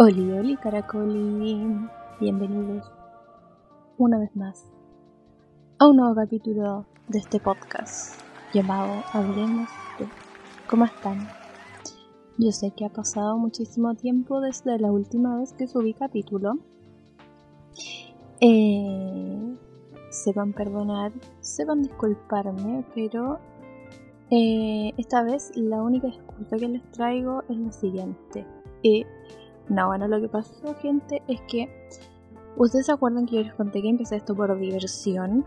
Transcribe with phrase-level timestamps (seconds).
[0.00, 1.88] Oli, oli, caracoli.
[2.20, 2.88] Bienvenidos
[3.96, 4.64] una vez más
[5.80, 8.14] a un nuevo capítulo de este podcast
[8.54, 9.68] llamado Hablemos
[9.98, 10.06] de.
[10.70, 11.26] ¿Cómo están?
[12.36, 16.58] Yo sé que ha pasado muchísimo tiempo desde la última vez que subí capítulo.
[18.40, 19.56] Eh,
[20.12, 21.10] sepan perdonar,
[21.40, 23.40] sepan disculparme, pero
[24.30, 28.46] eh, esta vez la única excusa que les traigo es la siguiente.
[28.84, 29.04] Eh,
[29.68, 31.68] no, bueno, lo que pasó, gente, es que.
[32.56, 35.44] ¿Ustedes se acuerdan que yo les conté que empecé esto por diversión?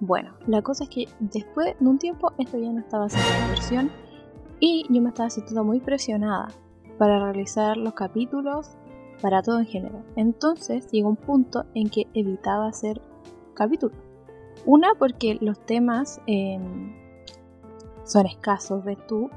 [0.00, 3.90] Bueno, la cosa es que después de un tiempo esto ya no estaba siendo diversión
[4.60, 6.48] y yo me estaba sintiendo muy presionada
[6.98, 8.76] para realizar los capítulos,
[9.22, 10.04] para todo en general.
[10.16, 13.00] Entonces llegó un punto en que evitaba hacer
[13.54, 13.96] capítulos.
[14.66, 16.92] Una, porque los temas em,
[18.04, 19.30] son escasos, ves tú,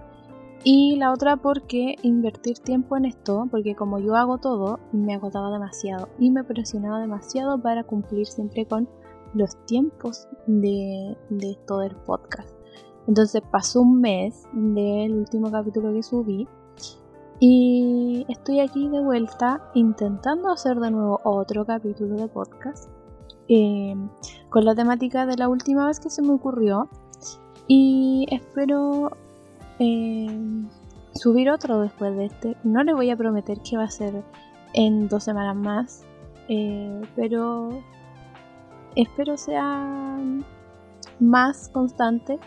[0.64, 5.52] y la otra porque invertir tiempo en esto, porque como yo hago todo, me agotaba
[5.52, 8.88] demasiado y me presionaba demasiado para cumplir siempre con
[9.34, 11.18] los tiempos de,
[11.66, 12.50] todo el podcast.
[13.08, 16.48] Entonces pasó un mes del último capítulo que subí
[17.40, 22.88] y estoy aquí de vuelta intentando hacer de nuevo otro capítulo de podcast
[23.48, 23.96] eh,
[24.50, 26.88] con la temática de la última vez que se me ocurrió
[27.68, 29.12] y espero
[29.84, 30.28] eh,
[31.16, 32.56] subir otro después de este.
[32.64, 34.24] No les voy a prometer que va a ser
[34.74, 36.04] en dos semanas más,
[36.48, 37.82] eh, pero
[38.96, 40.18] espero sea
[41.20, 42.40] más constante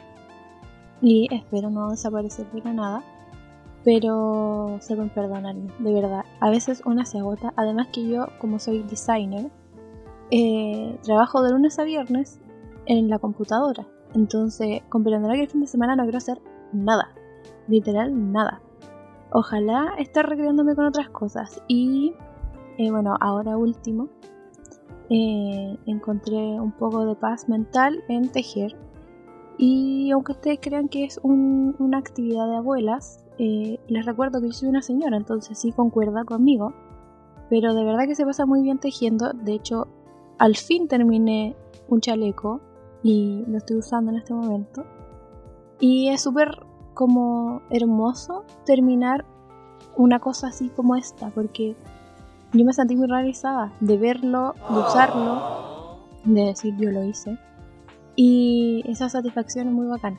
[1.03, 3.03] y espero no desaparecer de nada.
[3.83, 6.25] Pero se pueden perdonarme, de verdad.
[6.41, 7.53] A veces una se agota.
[7.57, 9.51] Además que yo, como soy designer,
[10.31, 12.41] eh, trabajo de lunes a viernes
[12.87, 13.85] en la computadora.
[14.15, 16.41] Entonces comprenderá que el fin de semana no quiero hacer
[16.73, 17.11] nada
[17.69, 18.61] literal nada.
[19.33, 21.63] Ojalá esté recreándome con otras cosas.
[21.69, 22.15] Y
[22.79, 24.09] eh, bueno, ahora último,
[25.11, 28.77] eh, encontré un poco de paz mental en tejer.
[29.59, 34.53] Y aunque ustedes crean que es una actividad de abuelas, eh, les recuerdo que yo
[34.53, 36.73] soy una señora, entonces sí concuerda conmigo.
[37.51, 39.33] Pero de verdad que se pasa muy bien tejiendo.
[39.33, 39.87] De hecho,
[40.39, 41.55] al fin terminé
[41.89, 42.61] un chaleco
[43.03, 44.85] y lo estoy usando en este momento.
[45.79, 46.65] Y es súper
[46.95, 49.25] como hermoso terminar
[49.97, 51.77] una cosa así como esta, porque
[52.53, 57.39] yo me sentí muy realizada de verlo, de usarlo, de decir yo lo hice.
[58.17, 60.19] Y esa satisfacción es muy bacana.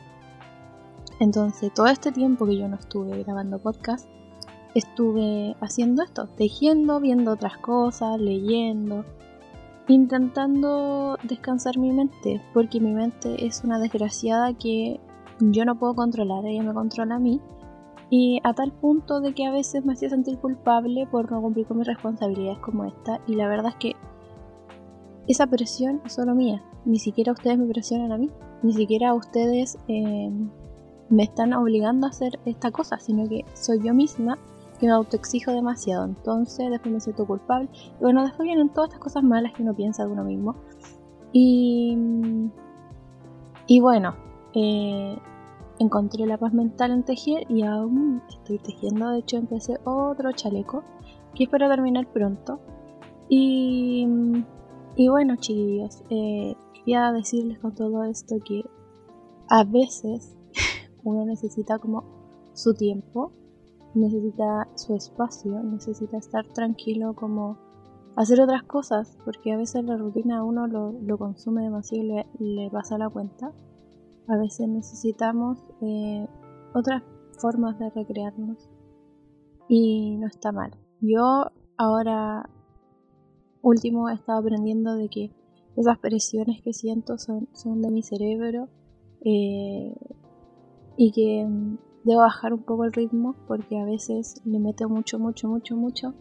[1.19, 4.09] Entonces, todo este tiempo que yo no estuve grabando podcast,
[4.73, 9.05] estuve haciendo esto, tejiendo, viendo otras cosas, leyendo,
[9.87, 14.99] intentando descansar mi mente, porque mi mente es una desgraciada que
[15.39, 17.41] yo no puedo controlar, ella me controla a mí.
[18.09, 21.65] Y a tal punto de que a veces me hacía sentir culpable por no cumplir
[21.65, 23.19] con mis responsabilidades como esta.
[23.27, 23.95] Y la verdad es que
[25.27, 26.63] esa presión es solo mía.
[26.85, 28.29] Ni siquiera ustedes me presionan a mí.
[28.61, 30.31] Ni siquiera ustedes eh,
[31.09, 32.99] me están obligando a hacer esta cosa.
[32.99, 34.37] Sino que soy yo misma
[34.79, 36.05] que me autoexijo demasiado.
[36.05, 37.69] Entonces después me siento culpable.
[37.99, 40.55] Y bueno, después vienen todas estas cosas malas que uno piensa de uno mismo.
[41.33, 41.97] Y,
[43.65, 44.15] y bueno,
[44.55, 45.17] eh,
[45.79, 49.09] encontré la paz mental en tejer y aún estoy tejiendo.
[49.11, 50.83] De hecho, empecé otro chaleco
[51.33, 52.59] que espero terminar pronto.
[53.27, 54.07] Y,
[54.95, 58.63] y bueno, chiquillos, eh, quería decirles con todo esto que
[59.49, 60.35] a veces
[61.03, 62.03] uno necesita como
[62.53, 63.31] su tiempo,
[63.93, 67.57] necesita su espacio, necesita estar tranquilo como
[68.15, 72.69] hacer otras cosas, porque a veces la rutina a uno lo, consume demasiado y le
[72.69, 73.51] pasa la cuenta
[74.27, 76.27] a veces necesitamos eh,
[76.73, 77.03] otras
[77.39, 78.69] formas de recrearnos
[79.67, 80.71] y no está mal.
[81.01, 82.49] Yo ahora
[83.61, 85.31] último he estado aprendiendo de que
[85.75, 88.69] esas presiones que siento son, son de mi cerebro
[89.21, 89.93] eh,
[90.97, 95.19] y que mm, debo bajar un poco el ritmo porque a veces le meto mucho,
[95.19, 96.13] mucho, mucho, mucho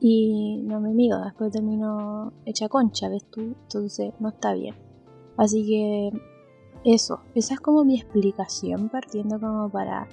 [0.00, 3.40] y no me mido, después termino hecha concha, ¿ves tú?
[3.40, 4.76] Entonces no está bien.
[5.36, 6.10] Así que
[6.84, 10.06] eso, esa es como mi explicación partiendo como para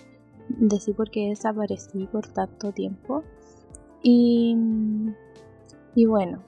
[0.50, 3.24] decir por qué desaparecí por tanto tiempo.
[4.02, 4.56] Y,
[5.96, 6.40] y bueno,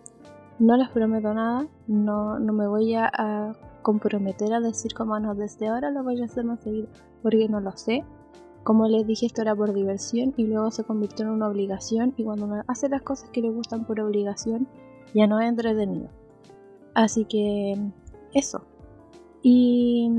[0.59, 5.67] no les prometo nada, no, no me voy a, comprometer a decir como no, desde
[5.67, 6.89] ahora lo voy a hacer más seguido,
[7.23, 8.03] porque no lo sé.
[8.63, 12.25] Como les dije, esto era por diversión y luego se convirtió en una obligación y
[12.25, 14.67] cuando uno hace las cosas que le gustan por obligación,
[15.13, 16.09] ya no es entretenido.
[16.93, 17.77] Así que
[18.33, 18.63] eso,
[19.41, 20.09] y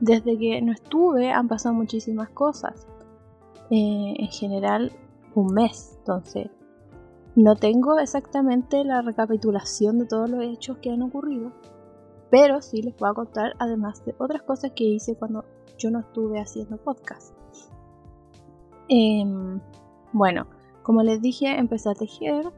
[0.00, 2.86] desde que no estuve han pasado muchísimas cosas.
[3.70, 4.92] Eh, en general,
[5.34, 5.94] un mes.
[5.98, 6.50] Entonces,
[7.36, 11.52] no tengo exactamente la recapitulación de todos los hechos que han ocurrido,
[12.30, 15.44] pero sí les puedo contar además de otras cosas que hice cuando
[15.78, 17.34] yo no estuve haciendo podcast.
[18.88, 19.60] Em,
[20.12, 20.46] bueno,
[20.82, 22.50] como les dije, empecé a tejer.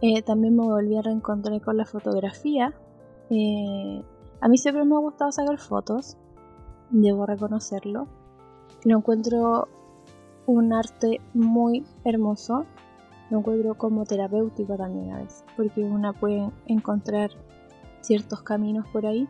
[0.00, 2.72] Eh, también me volví a reencontrar con la fotografía.
[3.28, 4.02] Eh,
[4.40, 6.16] a mí siempre me ha gustado sacar fotos,
[6.90, 8.06] debo reconocerlo.
[8.84, 9.68] Lo encuentro
[10.46, 12.64] un arte muy hermoso.
[13.30, 17.30] Lo encuentro como terapéutico también a veces, porque una puede encontrar
[18.00, 19.28] ciertos caminos por ahí.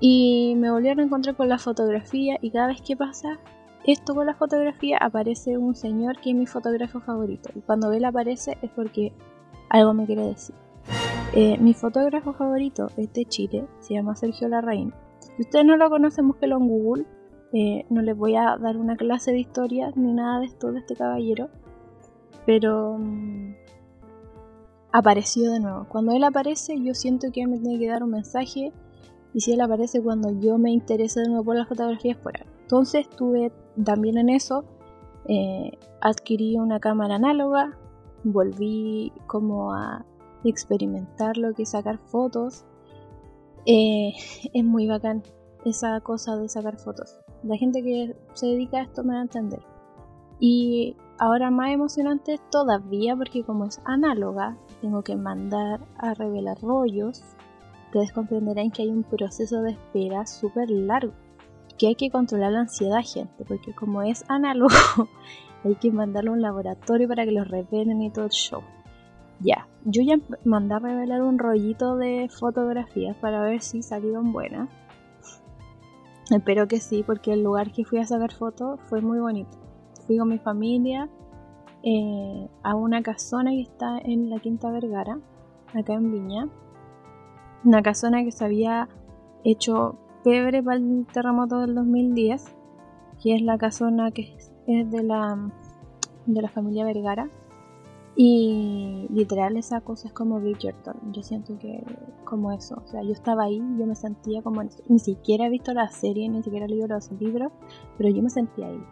[0.00, 3.38] Y me volví a reencontrar con la fotografía y cada vez que pasa
[3.86, 7.50] esto con la fotografía aparece un señor que es mi fotógrafo favorito.
[7.54, 9.14] Y cuando él aparece es porque
[9.70, 10.54] algo me quiere decir.
[11.32, 14.94] Eh, mi fotógrafo favorito es de Chile, se llama Sergio Larraín.
[15.36, 17.06] Si ustedes no lo conocen, búsquelo en Google.
[17.52, 20.80] Eh, no les voy a dar una clase de historia ni nada de esto de
[20.80, 21.48] este caballero.
[22.46, 23.54] Pero mm,
[24.92, 25.86] apareció de nuevo.
[25.88, 28.72] Cuando él aparece, yo siento que me tiene que dar un mensaje.
[29.34, 32.50] Y si él aparece cuando yo me interese de nuevo por las fotografías, algo.
[32.62, 33.52] Entonces estuve
[33.84, 34.64] también en eso.
[35.28, 37.76] Eh, adquirí una cámara análoga,
[38.24, 40.06] volví como a
[40.50, 42.64] experimentar lo que sacar fotos.
[43.66, 44.12] Eh,
[44.54, 45.22] es muy bacán
[45.64, 47.18] esa cosa de sacar fotos.
[47.42, 49.60] La gente que se dedica a esto me va a entender.
[50.38, 57.22] Y ahora más emocionante todavía porque como es análoga, tengo que mandar a revelar rollos.
[57.86, 61.12] Ustedes comprenderán que hay un proceso de espera súper largo
[61.76, 64.74] que hay que controlar la ansiedad, gente, porque como es análogo,
[65.64, 68.62] hay que mandarlo a un laboratorio para que los revelen y todo el show.
[69.40, 74.68] Ya, yo ya mandé a revelar un rollito de fotografías para ver si salieron buenas.
[76.30, 79.56] Espero que sí, porque el lugar que fui a sacar fotos fue muy bonito.
[80.06, 81.08] Fui con mi familia
[81.84, 85.20] eh, a una casona que está en la Quinta Vergara,
[85.72, 86.48] acá en Viña.
[87.64, 88.88] Una casona que se había
[89.44, 92.56] hecho pebre para el terremoto del 2010,
[93.22, 94.36] que es la casona que
[94.66, 95.48] es de la,
[96.26, 97.30] de la familia Vergara.
[98.16, 101.12] Y literal esa cosa es como Bridgerton.
[101.12, 101.84] Yo siento que
[102.24, 102.82] como eso.
[102.82, 104.62] O sea, yo estaba ahí, yo me sentía como...
[104.88, 107.52] Ni siquiera he visto la serie, ni siquiera he leído los libros,
[107.98, 108.82] pero yo me sentía ahí.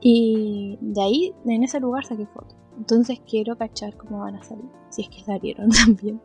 [0.00, 2.56] Y de ahí, en ese lugar saqué fotos.
[2.78, 4.70] Entonces quiero cachar cómo van a salir.
[4.88, 6.20] Si es que salieron también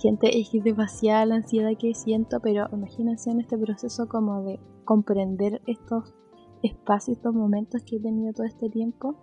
[0.00, 5.60] gente, es demasiada la ansiedad que siento, pero imagínense en este proceso como de comprender
[5.66, 6.14] estos
[6.62, 9.16] espacios, estos momentos que he tenido todo este tiempo.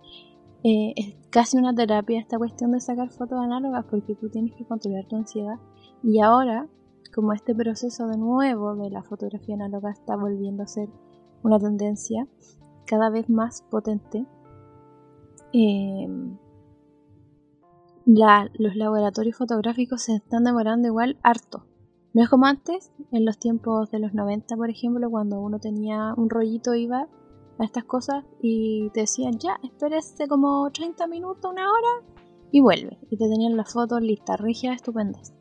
[0.64, 4.66] Eh, es casi una terapia esta cuestión de sacar fotos análogas porque tú tienes que
[4.66, 5.58] controlar tu ansiedad.
[6.02, 6.68] Y ahora,
[7.14, 10.88] como este proceso de nuevo de la fotografía análoga está volviendo a ser
[11.42, 12.26] una tendencia
[12.86, 14.26] cada vez más potente,
[15.52, 16.08] eh,
[18.04, 21.64] los laboratorios fotográficos se están demorando igual harto.
[22.14, 26.14] No es como antes, en los tiempos de los 90, por ejemplo, cuando uno tenía
[26.16, 27.06] un rollito, iba
[27.58, 32.06] a estas cosas y te decían, ya, espérese como 30 minutos, una hora
[32.50, 32.98] y vuelve.
[33.10, 35.34] Y te tenían las fotos listas, regias, estupendas.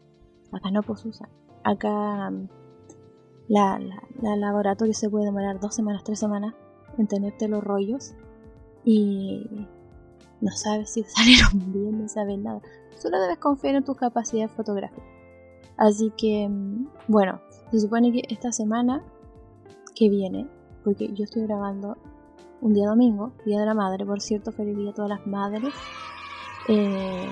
[0.51, 1.29] Acá no puedes usar.
[1.63, 2.49] Acá mm,
[3.49, 3.79] la,
[4.21, 6.55] la, laboratorio se puede demorar dos semanas, tres semanas
[6.97, 8.15] en tenerte los rollos.
[8.83, 9.45] Y
[10.41, 12.61] no sabes si salieron bien, no sabes nada.
[12.97, 15.05] Solo debes confiar en tus capacidades fotográficas.
[15.77, 17.39] Así que, mm, bueno,
[17.71, 19.03] se supone que esta semana
[19.95, 20.47] que viene,
[20.87, 21.97] porque yo estoy grabando
[22.61, 25.73] un día domingo, Día de la Madre, por cierto, feliz día a todas las madres
[26.69, 27.27] eh,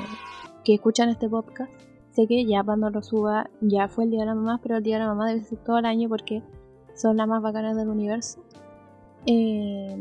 [0.66, 1.72] que escuchan este podcast.
[2.12, 4.84] Sé que ya cuando lo suba ya fue el Día de la Mamá, pero el
[4.84, 6.44] Día de la Mamá debe ser todo el año porque
[6.96, 8.44] son las más bacanas del universo.
[9.26, 9.96] Eh,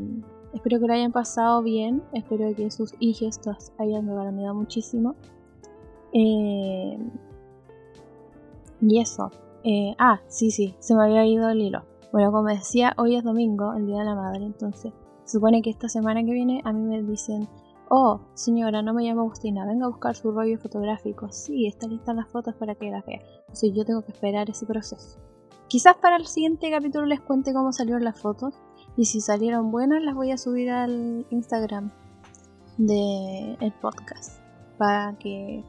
[0.53, 3.41] Espero que lo hayan pasado bien, espero que sus hijos
[3.79, 5.15] hayan regalado muchísimo.
[6.13, 6.99] Eh,
[8.81, 9.31] y eso.
[9.97, 11.94] Ah, sí, sí, se me había ido el hilo.
[12.15, 14.93] Bueno, como decía, hoy es domingo, el Día de la Madre, entonces
[15.25, 17.49] se supone que esta semana que viene a mí me dicen,
[17.89, 21.33] oh, señora, no me llamo Agustina, venga a buscar su rollo fotográfico.
[21.33, 23.21] Sí, están listas las fotos para que las vea.
[23.41, 25.19] Entonces yo tengo que esperar ese proceso.
[25.67, 28.55] Quizás para el siguiente capítulo les cuente cómo salieron las fotos
[28.97, 31.91] y si salieron buenas, las voy a subir al Instagram
[32.79, 34.39] del el podcast.
[34.79, 35.65] Para que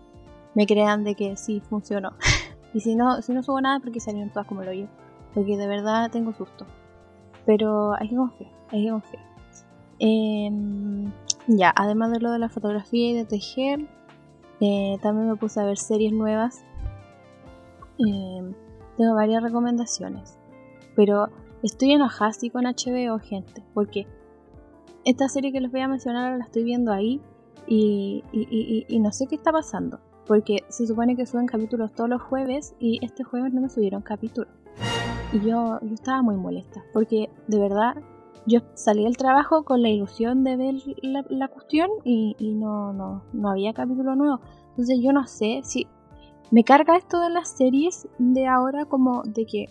[0.54, 2.12] me crean de que sí funcionó.
[2.76, 4.86] y si no, si no subo nada, porque salieron todas como lo yo.
[5.36, 6.66] Porque de verdad tengo susto.
[7.46, 9.24] Pero hay que confiar, hay que confiar.
[10.00, 11.12] Em,
[11.48, 13.88] ya, además de lo de la fotografía y de tejer,
[14.62, 16.66] eh, también me puse a ver series nuevas.
[18.00, 18.56] Em,
[18.98, 20.40] tengo varias recomendaciones.
[20.96, 21.30] Pero
[21.66, 24.06] Estoy enojada con HBO, gente, porque
[25.04, 27.20] esta serie que les voy a mencionar la estoy viendo ahí
[27.66, 28.24] y,
[29.00, 30.00] no sé qué está pasando.
[30.28, 34.04] Porque se supone que suben capítulos todos los jueves y este jueves no me subieron
[34.04, 34.54] capítulos.
[35.36, 36.84] Y yo, yo estaba muy molesta.
[36.94, 37.96] Porque de verdad
[38.46, 43.50] yo salí del trabajo con la ilusión de ver la, cuestión y, no, no, no
[43.50, 44.40] había capítulo nuevo.
[44.70, 45.88] Entonces yo no sé si
[46.52, 49.66] me carga esto de las series de ahora como de que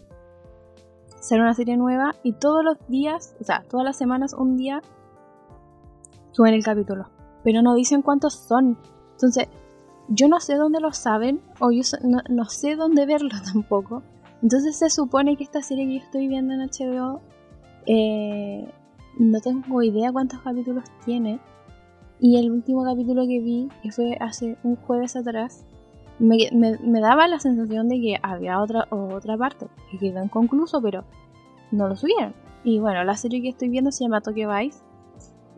[1.20, 4.82] será una serie nueva y todos los días, o sea, todas las semanas un día
[6.32, 7.08] suben el capítulo,
[7.42, 8.76] pero no dicen cuántos son.
[9.12, 9.48] Entonces,
[10.08, 11.82] yo no sé dónde lo saben o yo
[12.28, 14.02] no, sé dónde verlo tampoco.
[14.44, 17.22] Entonces se supone que esta serie que yo estoy viendo en HBO
[17.86, 18.68] eh,
[19.18, 21.40] no tengo idea cuántos capítulos tiene.
[22.20, 25.64] Y el último capítulo que vi, que fue hace un jueves atrás,
[26.18, 26.36] me,
[27.00, 31.04] daba la sensación de que había otra, otra parte que quedó inconcluso, pero
[31.70, 32.34] no lo subieron.
[32.64, 34.82] Y bueno, la serie que estoy viendo se llama Tokyo Vice.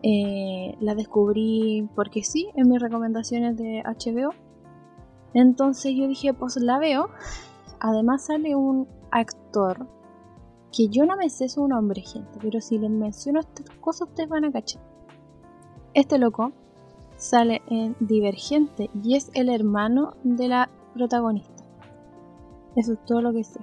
[0.05, 4.33] Eh, la descubrí porque sí, en mis recomendaciones de HBO.
[5.35, 7.11] Entonces yo dije, pues la veo.
[7.81, 9.87] Además sale un actor
[10.73, 14.29] que yo no me sé su nombre, gente, pero si les menciono estas cosas ustedes
[14.29, 14.83] van a cachar.
[15.95, 16.53] Este loco
[17.17, 21.65] sale en Divergente y es el hermano de la protagonista.
[22.77, 23.61] Eso es todo lo que sé.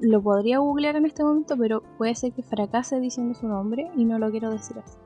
[0.00, 4.04] Lo podría googlear en este momento, pero puede ser que fracase diciendo su nombre y
[4.04, 4.96] no lo quiero decir así.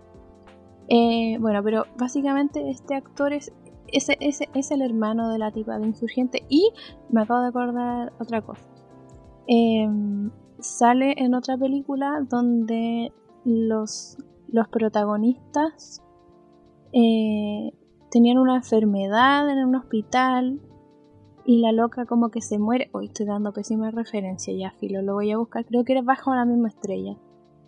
[0.89, 3.53] Eh, bueno, pero básicamente este actor es,
[3.93, 6.71] ese, es el hermano de la tipa de Insurgente y
[7.11, 8.69] me acabo de acordar otra cosa.
[9.47, 13.13] Em, sale en otra película donde
[13.45, 14.17] los,
[14.49, 16.03] los protagonistas
[16.93, 17.73] eh,
[18.11, 20.61] tenían una enfermedad en un hospital
[21.45, 22.89] y la loca como que se muere.
[22.93, 25.65] Hoy estoy dando pésima referencia, ya filo, lo voy a buscar.
[25.65, 27.17] Creo que eres bajo la misma estrella.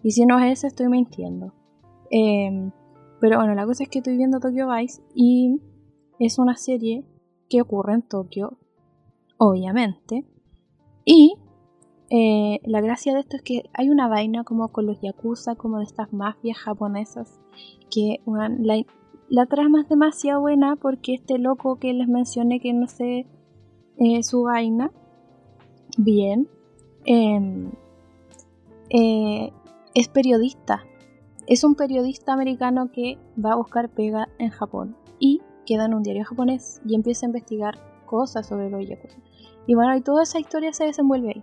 [0.03, 1.55] Y si no es eso, estoy mintiendo.
[2.11, 2.71] Em,
[3.21, 5.61] pero bueno, la cosa es que estoy viendo Tokyo Vice y
[6.19, 7.05] es una serie
[7.49, 8.59] que ocurre en Tokio,
[9.39, 10.25] obviamente.
[11.05, 11.35] Y
[12.11, 15.79] eh, la gracia de esto es que hay una vaina como con los yakuza, como
[15.79, 17.41] de estas mafias japonesas,
[17.91, 18.21] que
[19.29, 23.27] la, trama es demasiado buena porque este loco que les mencioné que no sé
[23.97, 24.91] eh, su vaina
[25.97, 26.49] bien
[27.05, 27.71] em,
[28.91, 29.53] eh,
[29.95, 30.85] es periodista
[31.47, 36.03] es un periodista americano que va a buscar pega en Japón y queda en un
[36.03, 39.17] diario japonés y empieza a investigar cosas sobre los yakuza
[39.67, 41.43] y bueno y toda esa historia se desenvuelve ahí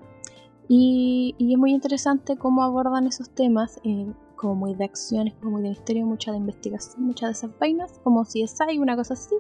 [0.73, 5.63] y, es muy interesante cómo abordan esos temas eh, como muy de acciones, como muy
[5.63, 9.15] de misterio, mucha de investigación, muchas de esas vainas, como si es hay una cosa
[9.15, 9.35] así.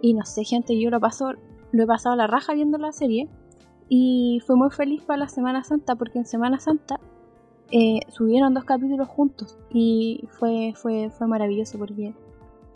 [0.00, 1.34] Y no sé, gente, yo lo paso,
[1.70, 3.28] lo he pasado a la raja viendo la serie.
[3.88, 6.98] Y fue muy feliz para la Semana Santa, porque en Semana Santa
[7.70, 9.56] eh, subieron dos capítulos juntos.
[9.72, 12.12] Y fue, fue, fue maravilloso, porque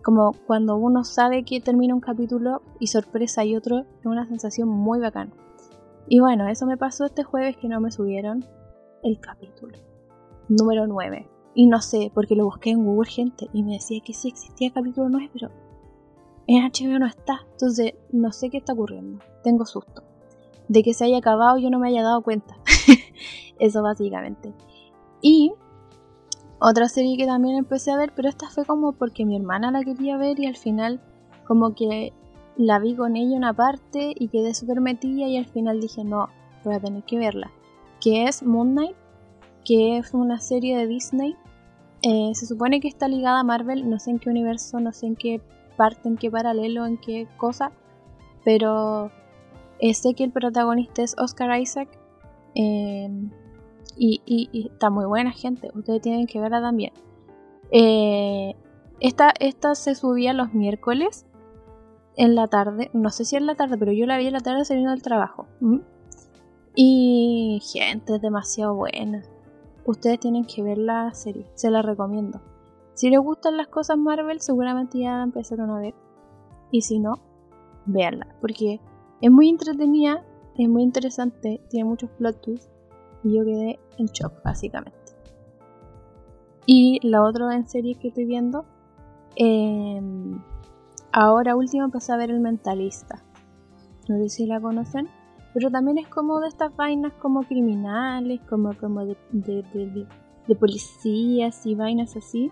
[0.04, 4.68] como cuando uno sabe que termina un capítulo y sorpresa hay otro, es una sensación
[4.68, 5.32] muy bacana.
[6.06, 8.44] Y bueno, eso me pasó este jueves que no me subieron
[9.02, 9.78] el capítulo
[10.48, 11.26] número 9.
[11.54, 14.70] Y no sé, porque lo busqué en Google, gente, y me decía que sí existía
[14.74, 15.50] capítulo 9, pero
[16.48, 17.40] en HBO no está.
[17.52, 19.24] Entonces, no sé qué está ocurriendo.
[19.42, 20.02] Tengo susto.
[20.68, 22.56] De que se haya acabado yo no me haya dado cuenta.
[23.58, 24.52] Eso básicamente.
[25.22, 25.54] Y
[26.68, 29.82] otra serie que también empecé a ver, pero esta fue como porque mi hermana la
[29.82, 31.00] quería ver y al final
[31.46, 32.12] como que
[32.56, 36.28] la vi con ella una parte y quedé súper metida y al final dije no,
[36.64, 37.50] voy a tener que verla.
[38.00, 38.96] Que es Moon Knight,
[39.64, 41.36] que es una serie de Disney
[42.06, 45.06] eh, se supone que está ligada a Marvel, no sé en qué universo, no sé
[45.06, 45.40] en qué
[45.78, 47.72] parte, en qué paralelo, en qué cosa,
[48.44, 49.10] pero
[49.78, 51.88] eh, sé que el protagonista es Oscar Isaac
[52.54, 53.08] eh,
[53.96, 56.92] y, está muy buena gente, ustedes tienen que verla también.
[59.00, 61.26] esta, esta se subía los miércoles
[62.16, 64.40] en la tarde, no sé si en la tarde, pero yo la vi en la
[64.40, 65.46] tarde saliendo del trabajo.
[66.74, 69.22] Y gente, es demasiado buena
[69.84, 72.40] ustedes tienen que ver la serie, se la recomiendo.
[72.94, 75.94] Si les gustan las cosas Marvel, seguramente ya la empezaron a ver.
[76.70, 77.20] Y si no,
[77.86, 78.80] véanla, porque
[79.20, 80.24] es muy entretenida,
[80.56, 82.70] es muy interesante, tiene muchos plot twists
[83.24, 84.98] y yo quedé en shock, básicamente.
[86.66, 88.64] Y la otra en serie que estoy viendo,
[89.36, 90.40] em,
[91.12, 93.24] ahora último empecé a ver El Mentalista.
[94.08, 95.08] No sé si la conocen
[95.54, 101.76] pero también es como de estas vainas como criminales, como, como de, de, policías y
[101.76, 102.50] vainas así.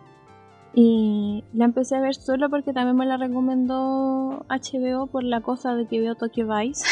[0.73, 5.75] Y la empecé a ver solo porque también me la recomendó HBO por la cosa
[5.75, 6.87] de que veo Tokyo Vice.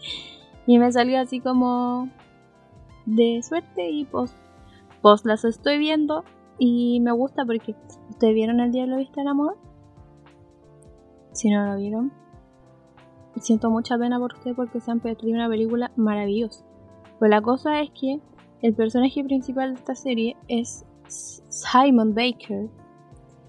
[0.66, 2.08] y me salió así como
[3.06, 4.34] de suerte y pues,
[5.00, 6.24] pues las estoy viendo
[6.58, 7.74] y me gusta porque
[8.10, 9.56] ustedes vieron el día de la vista del amor.
[11.32, 12.12] Si no lo vieron,
[13.40, 16.64] siento mucha pena por usted porque se han perdido una película maravillosa.
[17.18, 18.20] Pero la cosa es que
[18.60, 22.68] el personaje principal de esta serie es Simon Baker.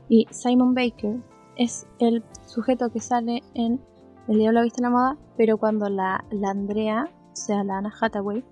[0.09, 1.17] Y Simon Baker
[1.55, 3.79] es el sujeto que sale en
[4.27, 7.93] El Diablo ha visto la moda, pero cuando la, la Andrea, o sea, la Anna
[7.99, 8.43] Hathaway,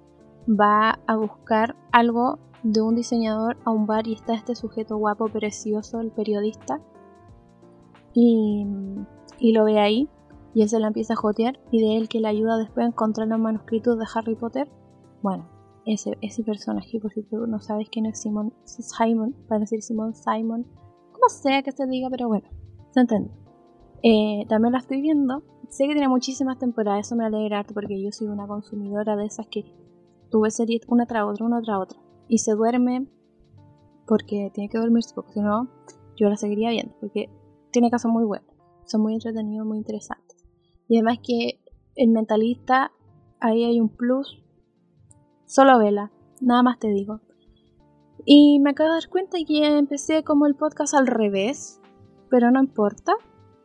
[0.48, 5.28] va a buscar algo de un diseñador a un bar y está este sujeto guapo,
[5.28, 6.82] precioso, el periodista,
[8.14, 8.66] y,
[9.40, 10.10] y lo ve ahí
[10.54, 12.90] y él se la empieza a jotear y de él que le ayuda después a
[12.90, 14.70] encontrar los manuscritos de Harry Potter.
[15.22, 15.48] Bueno,
[15.86, 20.14] ese, ese personaje, por si tú no sabes quién es Simon, Simon, para decir Simon,
[20.14, 20.66] Simon,
[21.12, 22.48] como sea que se diga, pero bueno,
[22.92, 23.32] se entiende.
[24.04, 25.44] Eh, también la estoy viendo.
[25.70, 29.48] Sé que tiene muchísimas temporadas, eso me alegra porque yo soy una consumidora de esas
[29.48, 29.64] que
[30.32, 32.00] tuve series una tras otra, una tras otra.
[32.28, 33.08] Y se duerme
[34.08, 35.70] porque tiene que dormirse, porque si no,
[36.16, 37.30] yo la seguiría viendo, porque
[37.72, 38.50] tiene casos muy buenos,
[38.86, 40.38] son muy entretenidos, muy interesantes.
[40.88, 41.62] Y además que
[41.96, 42.92] el mentalista,
[43.40, 44.44] ahí hay un plus.
[45.46, 46.12] Solo vela,
[46.42, 47.20] nada más te digo.
[48.26, 51.82] Y me acabo de dar cuenta que empecé como el podcast al revés,
[52.30, 53.14] pero no importa,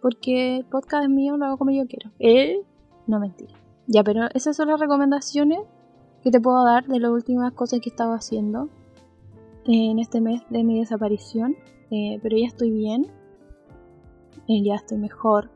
[0.00, 2.10] porque el podcast es mío, lo hago como yo quiero.
[2.18, 2.60] Él,
[3.06, 3.54] no mentira.
[3.86, 5.60] Ya, pero esas son las recomendaciones
[6.26, 8.68] que te puedo dar de las últimas cosas que he estado haciendo
[9.64, 11.54] en este mes de mi desaparición.
[11.92, 13.06] Eh, pero ya estoy bien,
[14.48, 15.50] eh, ya estoy mejor,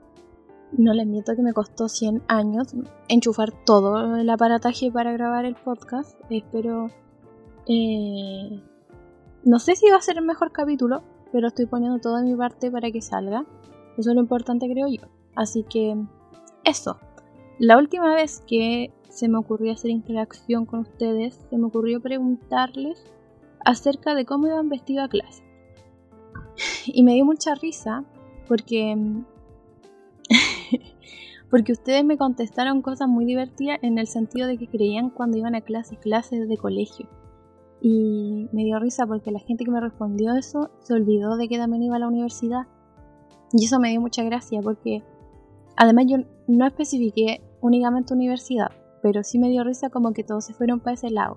[0.71, 2.69] no les miento que me costó 100 años
[3.09, 6.17] enchufar todo el aparataje para grabar el podcast.
[6.31, 6.87] Espero...
[7.67, 8.63] Eh,
[9.43, 12.71] no sé si va a ser el mejor capítulo, pero estoy poniendo toda mi parte
[12.71, 13.45] para que salga.
[13.99, 15.03] Eso es lo importante creo yo.
[15.35, 15.97] Así que
[16.63, 16.97] eso.
[17.59, 23.05] La última vez que se me ocurrió hacer interacción con ustedes, se me ocurrió preguntarles
[23.65, 25.43] acerca de cómo iban vestidos a clase.
[26.87, 28.05] Y me dio mucha risa
[28.49, 28.97] porque
[31.51, 35.55] porque ustedes me contestaron cosas muy divertidas en el sentido de que creían cuando iban
[35.55, 37.09] a clases, clases de colegio.
[37.83, 41.59] Y me dio risa porque la gente que me respondió eso se olvidó de que
[41.59, 42.67] también iba a la universidad.
[43.53, 45.03] Y eso me dio mucha gracia porque
[45.77, 48.71] además yo no especifiqué únicamente universidad,
[49.03, 51.37] pero sí me dio risa como que todos se fueron para ese lado.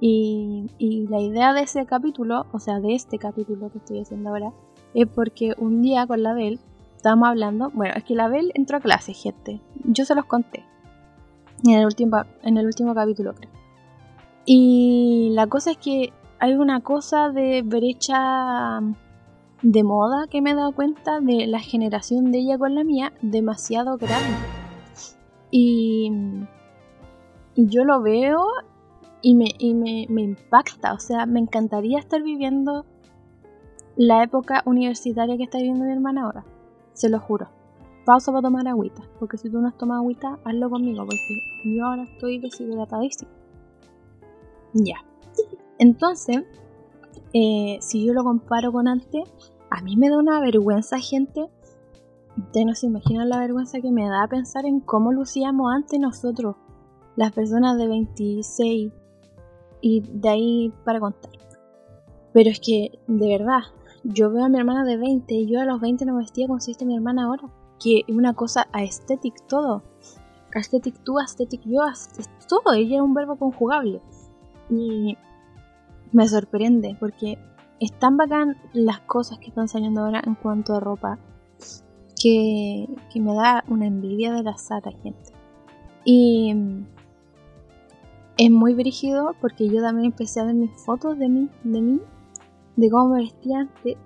[0.00, 4.30] Y, y la idea de ese capítulo, o sea, de este capítulo que estoy haciendo
[4.30, 4.52] ahora,
[4.94, 6.60] es porque un día con la Bel
[6.96, 9.60] estábamos hablando, bueno, es que la Bel entró a clase, gente.
[9.84, 10.64] Yo se los conté.
[11.64, 13.50] En el último, en el último capítulo, creo.
[14.44, 18.80] Y la cosa es que hay una cosa de brecha
[19.62, 23.12] de moda que me he dado cuenta de la generación de ella con la mía
[23.22, 24.36] demasiado grande.
[25.50, 26.12] Y,
[27.58, 28.46] y yo lo veo
[29.20, 30.92] y, me, y me, me impacta.
[30.92, 32.86] O sea, me encantaría estar viviendo
[33.96, 36.44] la época universitaria que está viviendo mi hermana ahora.
[36.92, 37.48] Se lo juro.
[38.04, 39.02] Pausa para tomar agüita.
[39.18, 41.04] Porque si tú no has tomado agüita, hazlo conmigo.
[41.04, 43.32] Porque yo ahora estoy deshidratadísima.
[44.74, 44.98] Ya.
[45.80, 46.44] Entonces,
[47.32, 49.28] eh, si yo lo comparo con antes,
[49.68, 51.50] a mí me da una vergüenza, gente.
[52.36, 56.54] Ustedes no se imaginan la vergüenza que me da pensar en cómo lucíamos antes nosotros,
[57.18, 58.92] las personas de 26
[59.80, 61.32] y de ahí para contar.
[62.32, 63.62] Pero es que, de verdad,
[64.04, 66.46] yo veo a mi hermana de 20 y yo a los 20 no me vestía
[66.46, 67.42] como si mi hermana ahora.
[67.82, 69.82] Que es una cosa aesthetic todo.
[70.54, 71.80] Aesthetic tú, aesthetic yo,
[72.48, 72.72] todo.
[72.74, 74.00] Ella es un verbo conjugable.
[74.70, 75.18] Y
[76.12, 77.36] me sorprende porque
[77.80, 81.18] es tan bacán las cosas que están saliendo ahora en cuanto a ropa
[82.22, 85.32] que, que me da una envidia de la Sara, gente.
[86.04, 86.54] Y
[88.38, 92.00] es muy brígido porque yo también empecé a ver mis fotos de mí, de mí
[92.76, 93.96] de cómo me vestía antes,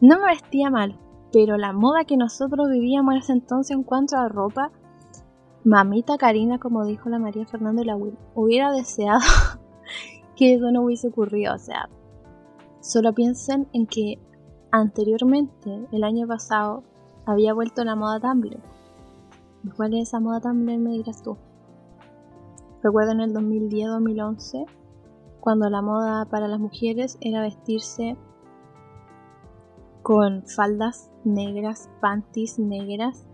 [0.00, 0.98] no me vestía mal,
[1.32, 4.70] pero la moda que nosotros vivíamos en ese entonces en cuanto a ropa,
[5.64, 9.20] mamita Karina, como dijo la María Fernanda la Will, hubiera deseado
[10.36, 11.54] que eso no hubiese ocurrido.
[11.54, 11.88] O sea,
[12.80, 14.18] solo piensen en que
[14.70, 16.82] anteriormente, el año pasado,
[17.24, 18.60] había vuelto la moda Tumblr.
[19.76, 20.78] ¿Cuál es esa moda Tumblr?
[20.78, 21.38] Me dirás tú.
[22.82, 24.66] Recuerdo en el 2010-2011
[25.40, 28.16] cuando la moda para las mujeres era vestirse
[30.02, 33.28] con faldas negras, panties negras,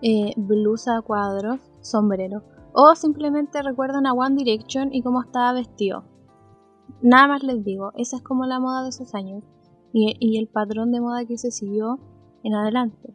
[0.00, 2.42] eh, blusa a cuadros, sombrero.
[2.72, 6.04] O simplemente recuerdan a One Direction y cómo estaba vestido.
[7.02, 9.44] Nada más les digo, esa es como la moda de esos años
[9.92, 11.98] y, y el patrón de moda que se siguió
[12.42, 13.14] en adelante.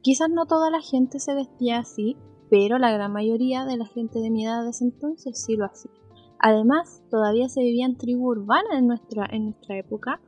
[0.00, 2.16] Quizás no toda la gente se vestía así,
[2.52, 5.64] pero la gran mayoría de la gente de mi edad de ese entonces sí lo
[5.64, 5.90] hacía.
[6.38, 10.20] Además, todavía se vivía en tribu urbana en nuestra, en nuestra época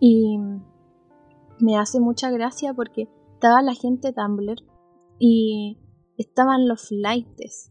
[0.00, 0.38] y
[1.60, 4.62] me hace mucha gracia porque estaba la gente Tumblr
[5.18, 5.76] y
[6.16, 7.70] estaban los flights,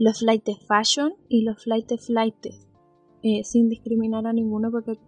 [0.00, 2.66] los flights fashion y los flights flights,
[3.22, 4.98] eh, sin discriminar a ninguno porque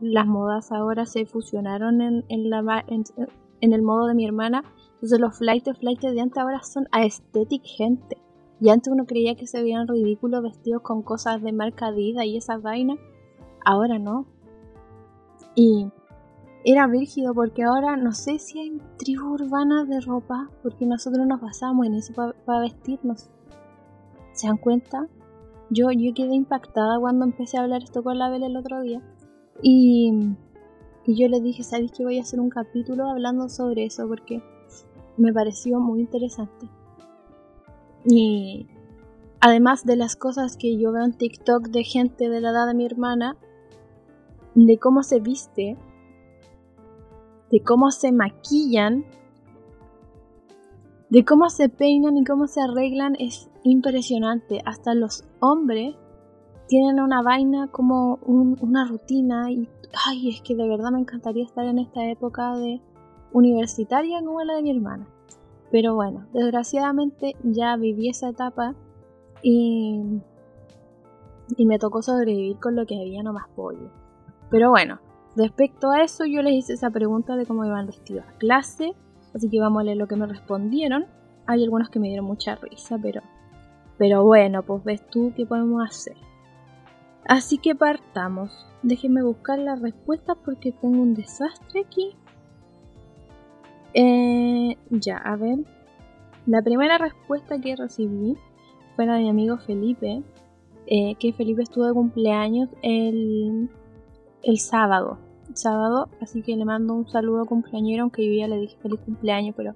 [0.00, 4.64] las modas ahora se fusionaron en, en, el modo de mi hermana.
[4.96, 8.16] Entonces los flights flights de antes ahora son aesthetic gente.
[8.60, 12.38] Y antes uno creía que se veían ridículos vestidos con cosas de marca Adidas y
[12.38, 12.98] esas vainas.
[13.64, 14.26] Ahora no.
[15.54, 15.88] Y
[16.64, 21.40] era brígido porque ahora no sé si hay tribus urbanas de ropa, porque nosotros nos
[21.40, 23.28] basamos en eso para vestirnos.
[24.32, 25.06] ¿Se dan cuenta?
[25.70, 29.02] Yo, yo quedé impactada cuando empecé a hablar esto con la Bella el otro día.
[29.62, 30.34] Y,
[31.04, 34.08] y yo le dije, ¿sabéis que voy a hacer un capítulo hablando sobre eso?
[34.08, 34.42] Porque
[35.16, 36.68] me pareció muy interesante.
[38.04, 38.68] Y
[39.40, 42.74] además de las cosas que yo veo en TikTok de gente de la edad de
[42.74, 43.36] mi hermana,
[44.54, 45.76] de cómo se viste,
[47.50, 49.04] de cómo se maquillan,
[51.10, 54.60] de cómo se peinan y cómo se arreglan, es impresionante.
[54.64, 55.94] Hasta los hombres
[56.68, 59.68] tienen una vaina como una rutina y
[60.06, 62.80] ay, es que de verdad me encantaría estar en esta época de
[63.36, 65.06] universitaria como la de mi hermana.
[65.70, 68.74] Pero bueno, desgraciadamente ya viví esa etapa
[69.42, 70.00] y,
[71.56, 73.90] y me tocó sobrevivir con lo que había, no más pollo.
[74.50, 75.00] Pero bueno,
[75.36, 78.94] respecto a eso yo les hice esa pregunta de cómo iban vestidos a clase,
[79.34, 81.06] así que vamos a leer lo que me respondieron.
[81.46, 83.20] Hay algunos que me dieron mucha risa, pero,
[83.98, 86.16] pero bueno, pues ves tú qué podemos hacer.
[87.28, 88.66] Así que partamos.
[88.82, 92.16] Déjenme buscar las respuestas porque tengo un desastre aquí.
[93.98, 95.60] Eh, ya, a ver.
[96.44, 98.36] La primera respuesta que recibí
[98.94, 100.22] fue la de mi amigo Felipe,
[100.86, 103.70] eh, que Felipe estuvo de cumpleaños el,
[104.42, 105.18] el sábado.
[105.54, 109.54] sábado, así que le mando un saludo cumpleañero, aunque yo ya le dije feliz cumpleaños,
[109.56, 109.74] pero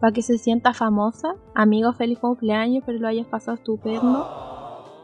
[0.00, 4.26] para que se sienta famosa, amigo feliz cumpleaños, pero lo hayas pasado estupendo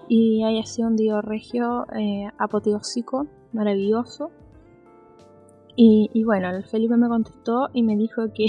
[0.09, 4.31] y haya sido un día regio eh, apoteósico, maravilloso.
[5.78, 8.46] Y, bueno, el Felipe me contestó y me dijo que...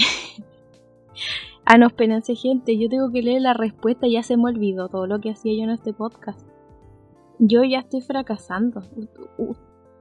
[1.66, 5.08] ah, no, espérense gente, yo tengo que leer la respuesta, ya se me olvidó todo
[5.08, 6.48] lo que hacía yo en este podcast.
[7.40, 8.82] Yo ya estoy fracasando.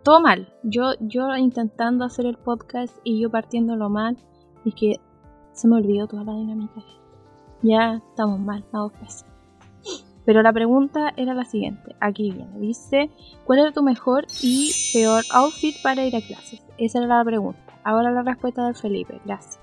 [0.02, 0.54] Todo mal.
[0.62, 4.16] Yo, yo intentando hacer el podcast y yo partiéndolo mal.
[4.64, 5.00] Y que
[5.52, 6.82] se me olvidó toda la dinámica.
[7.62, 9.35] Ya estamos mal, vamos a
[10.26, 11.94] Pero la pregunta era la siguiente.
[12.00, 12.58] Aquí viene.
[12.58, 13.10] Dice,
[13.44, 16.62] ¿cuál era tu mejor y peor outfit para ir a clases?
[16.76, 17.60] Esa era la pregunta.
[17.84, 19.20] Ahora la respuesta de Felipe.
[19.24, 19.60] Gracias.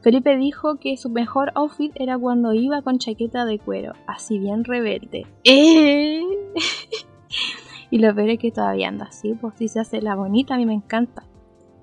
[0.00, 4.62] Felipe dijo que su mejor outfit era cuando iba con chaqueta de cuero, así bien
[4.62, 5.26] rebelde.
[5.44, 6.22] ¡Eh!
[7.90, 10.58] y lo peor es que todavía anda así, pues si se hace la bonita, a
[10.58, 11.24] mí me encanta.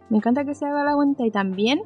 [0.09, 1.81] Me encanta que se haga la bonita y también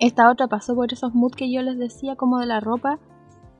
[0.00, 2.98] esta otra pasó por esos moods que yo les decía como de la ropa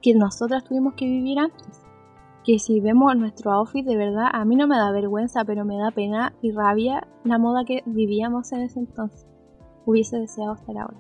[0.03, 1.83] que nosotras tuvimos que vivir antes.
[2.45, 5.77] Que si vemos nuestro outfit, de verdad, a mí no me da vergüenza, pero me
[5.77, 9.27] da pena y rabia la moda que vivíamos en ese entonces.
[9.85, 10.97] Hubiese deseado estar ahora.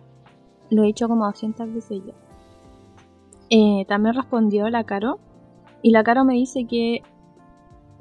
[0.70, 2.12] Lo he dicho como 200 veces yo.
[3.50, 5.18] Eh, también respondió la Caro.
[5.80, 7.02] Y la Caro me dice que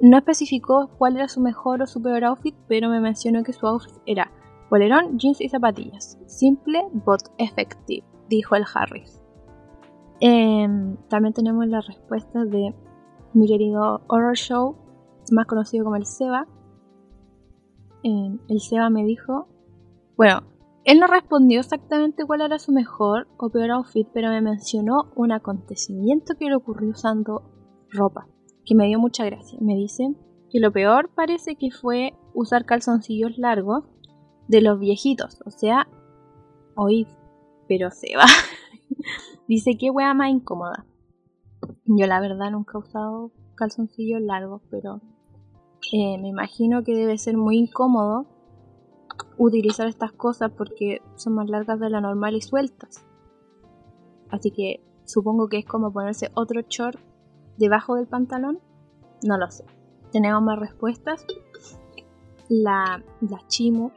[0.00, 3.66] no especificó cuál era su mejor o su peor outfit, pero me mencionó que su
[3.66, 4.30] outfit era
[4.68, 6.18] polerón, jeans y zapatillas.
[6.26, 9.17] Simple, but effective, dijo el Harris.
[10.20, 12.74] Em, también tenemos la respuesta de
[13.34, 14.76] mi querido Horror Show,
[15.30, 16.46] más conocido como el Seba.
[18.02, 19.48] Em, el Seba me dijo,
[20.16, 20.42] bueno,
[20.84, 25.32] él no respondió exactamente cuál era su mejor o peor outfit, pero me mencionó un
[25.32, 27.42] acontecimiento que le ocurrió usando
[27.90, 28.26] ropa,
[28.64, 29.58] que me dio mucha gracia.
[29.60, 30.14] Me dice
[30.50, 33.84] que lo peor parece que fue usar calzoncillos largos
[34.48, 35.86] de los viejitos, o sea,
[36.74, 37.06] hoy,
[37.68, 38.24] pero Seba.
[39.48, 40.84] Dice, qué wea más incómoda.
[41.86, 45.00] Yo la verdad nunca he usado calzoncillos largos, pero
[45.90, 48.26] eh, me imagino que debe ser muy incómodo
[49.38, 53.06] utilizar estas cosas porque son más largas de la normal y sueltas.
[54.30, 57.00] Así que supongo que es como ponerse otro short
[57.56, 58.60] debajo del pantalón.
[59.22, 59.64] No lo sé.
[60.12, 61.24] Tenemos más respuestas.
[62.50, 63.92] La, la Chimu,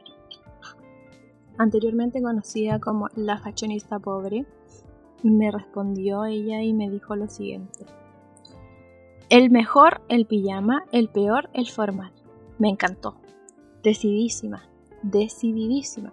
[1.58, 4.46] anteriormente conocida como la fashionista pobre,
[5.30, 7.86] me respondió ella y me dijo lo siguiente.
[9.30, 12.12] El mejor, el pijama, el peor, el formal.
[12.58, 13.16] Me encantó.
[13.82, 14.68] Decidísima,
[15.02, 16.12] decididísima.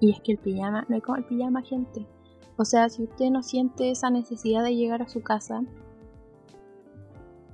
[0.00, 2.06] Y es que el pijama, no es como el pijama, gente.
[2.56, 5.62] O sea, si usted no siente esa necesidad de llegar a su casa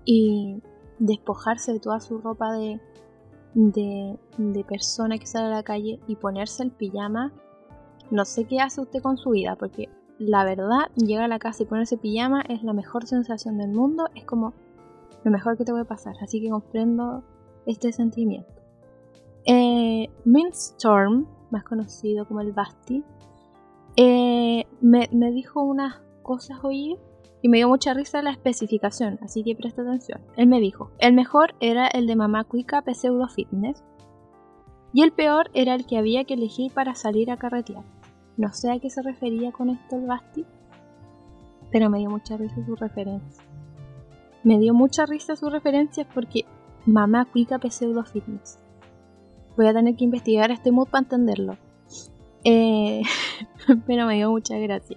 [0.04, 0.60] y
[0.98, 2.80] despojarse de toda su ropa de,
[3.54, 7.32] de, de persona que sale a la calle y ponerse el pijama,
[8.10, 9.88] No sé qué hace usted con su vida, porque
[10.20, 14.04] la verdad, llegar a la casa y ponerse pijama es la mejor sensación del mundo,
[14.14, 14.52] es como
[15.24, 17.24] lo mejor que te puede pasar, así que comprendo
[17.64, 18.52] este sentimiento.
[19.46, 20.10] Eh,
[20.52, 23.02] Storm, más conocido como el Basti,
[23.96, 26.98] eh, me, dijo unas cosas hoy
[27.40, 30.20] y me dio mucha risa la especificación, así que presta atención.
[30.36, 33.82] Él me dijo, el mejor era el de Mamá Cuica Pseudo Fitness
[34.92, 37.84] y el peor era el que había que elegir para salir a carretear.
[38.40, 40.46] No sé a qué se refería con esto el Basti,
[41.70, 43.44] pero me dio mucha risa su referencia.
[44.44, 46.46] Me dio mucha risa su referencia porque
[46.86, 48.58] Mamá Cuica Pseudo Fitness.
[49.58, 51.58] Voy a tener que investigar este mood para entenderlo.
[52.44, 53.02] Eh,
[53.86, 54.96] pero me dio mucha gracia.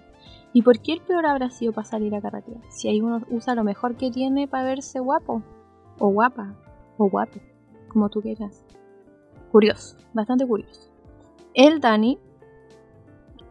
[0.54, 2.62] ¿Y por qué el peor habrá sido para salir a carretera?
[2.70, 5.44] Si hay uno usa lo mejor que tiene para verse guapo,
[6.00, 6.56] o guapa,
[6.98, 7.42] o guapo,
[7.90, 8.64] como tú quieras.
[9.52, 10.90] Curioso, bastante curioso.
[11.54, 12.18] El Dani,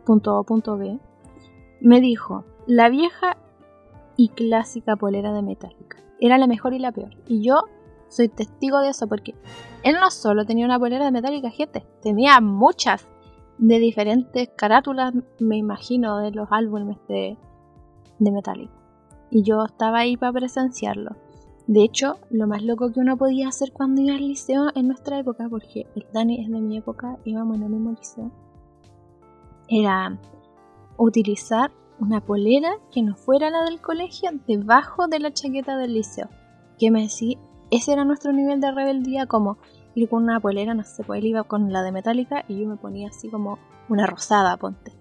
[0.04, 0.98] punto punto B,
[1.80, 3.36] me dijo, la vieja
[4.16, 5.98] y clásica polera de Metallica.
[6.20, 7.10] Era la mejor y la peor.
[7.26, 7.62] Y yo
[8.08, 9.34] soy testigo de eso porque
[9.82, 13.08] él no solo tenía una polera de Metallica, gente, tenía muchas
[13.58, 17.36] de diferentes carátulas, me imagino, de los álbumes de,
[18.18, 18.74] de Metallica.
[19.30, 21.16] Y yo estaba ahí para presenciarlo.
[21.66, 25.18] De hecho, lo más loco que uno podía hacer cuando iba al liceo en nuestra
[25.18, 28.30] época, porque el Dani es de mi época, íbamos en el mismo liceo,
[29.68, 30.18] era
[30.96, 36.28] utilizar una polera que no fuera la del colegio debajo de la chaqueta del liceo.
[36.78, 37.38] Que me decía,
[37.70, 39.58] ese era nuestro nivel de rebeldía, como
[39.94, 42.68] ir con una polera, no sé, pues él iba con la de metálica y yo
[42.68, 44.92] me ponía así como una rosada, ponte.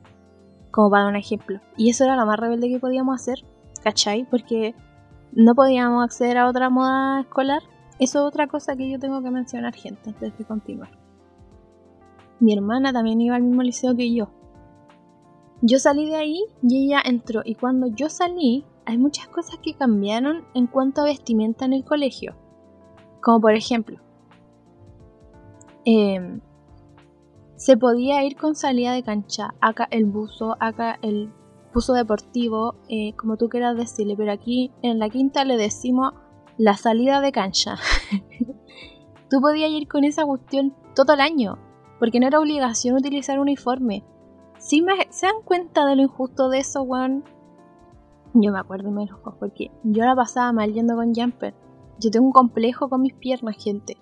[0.70, 1.60] Como para un ejemplo.
[1.76, 3.44] Y eso era lo más rebelde que podíamos hacer,
[3.84, 4.26] ¿cachai?
[4.30, 4.76] Porque
[5.34, 7.62] no podíamos acceder a otra moda escolar.
[8.00, 10.90] Eso es otra cosa que yo tengo que mencionar, gente, antes de continuar.
[12.40, 14.30] Mi hermana también iba al mismo liceo que yo.
[15.62, 17.42] Yo salí de ahí y ella entró.
[17.46, 21.84] Y cuando yo salí, hay muchas cosas que cambiaron en cuanto a vestimenta en el
[21.84, 22.36] colegio.
[23.22, 24.00] Como por ejemplo,
[25.86, 26.42] Em,
[27.56, 31.32] se podía ir con salida de cancha, acá el buzo, acá el
[31.74, 36.14] buzo deportivo, eh, como tú quieras decirle, pero aquí en la quinta le decimos
[36.58, 37.78] la salida de cancha.
[39.30, 41.58] tú podías ir con esa cuestión todo el año,
[42.00, 44.04] porque no era obligación utilizar uniforme.
[44.62, 47.24] Si me, se dan cuenta de lo injusto de eso, weón.
[48.36, 51.56] Yo me acuerdo y me porque yo la pasaba mal yendo con jumper.
[52.00, 53.98] Yo tengo un complejo con mis piernas, gente.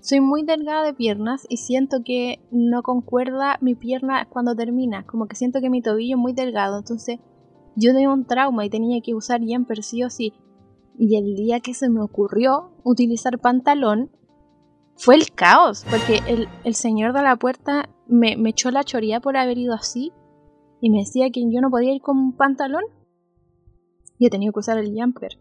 [0.00, 5.26] Soy muy delgada de piernas y siento que no concuerda mi pierna cuando termina, como
[5.26, 7.18] que siento que mi tobillo es muy delgado, entonces
[7.76, 10.32] yo tenía un trauma y tenía que usar jumper sí o sí.
[10.96, 14.10] Y el día que se me ocurrió utilizar pantalón,
[14.98, 16.20] fue el caos, porque
[16.64, 20.12] el, señor de la puerta me, me echó la choría por haber ido así
[20.80, 22.82] y me decía que yo no podía ir con un pantalón.
[24.18, 25.38] Yo tenía que usar el jumper.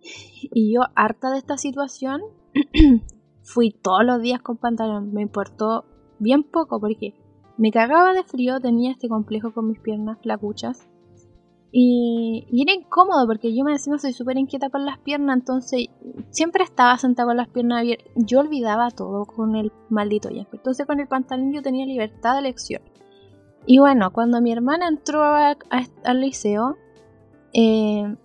[0.00, 2.20] Y yo, harta de esta situación,
[3.42, 5.12] fui todos los días con pantalón.
[5.12, 5.84] Me importó
[6.18, 7.14] bien poco porque
[7.56, 10.88] me cagaba de frío, tenía este complejo con mis piernas flacuchas.
[11.70, 15.86] Y, era incómodo porque yo me decía soy súper inquieta con las piernas, entonces
[16.30, 18.10] siempre estaba sentada con las piernas abiertas.
[18.16, 20.46] Yo olvidaba todo con el maldito ya.
[20.52, 22.82] Entonces con el pantalón yo tenía libertad de elección.
[23.66, 26.76] Y bueno, cuando mi hermana entró al liceo,
[27.52, 28.16] eh,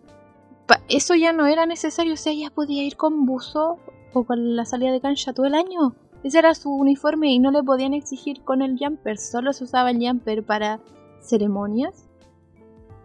[0.88, 3.78] eso ya no era necesario, o sea, ella podía ir con buzo
[4.14, 5.96] o con la salida de cancha todo el año.
[6.24, 9.92] Ese era su uniforme y no le podían exigir con el jumper, solo se usaba
[9.92, 10.80] el jumper para
[11.20, 12.10] ceremonias,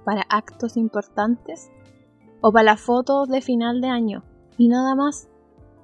[0.09, 1.71] para actos importantes
[2.41, 4.25] o para las fotos de final de año
[4.57, 5.29] y nada más.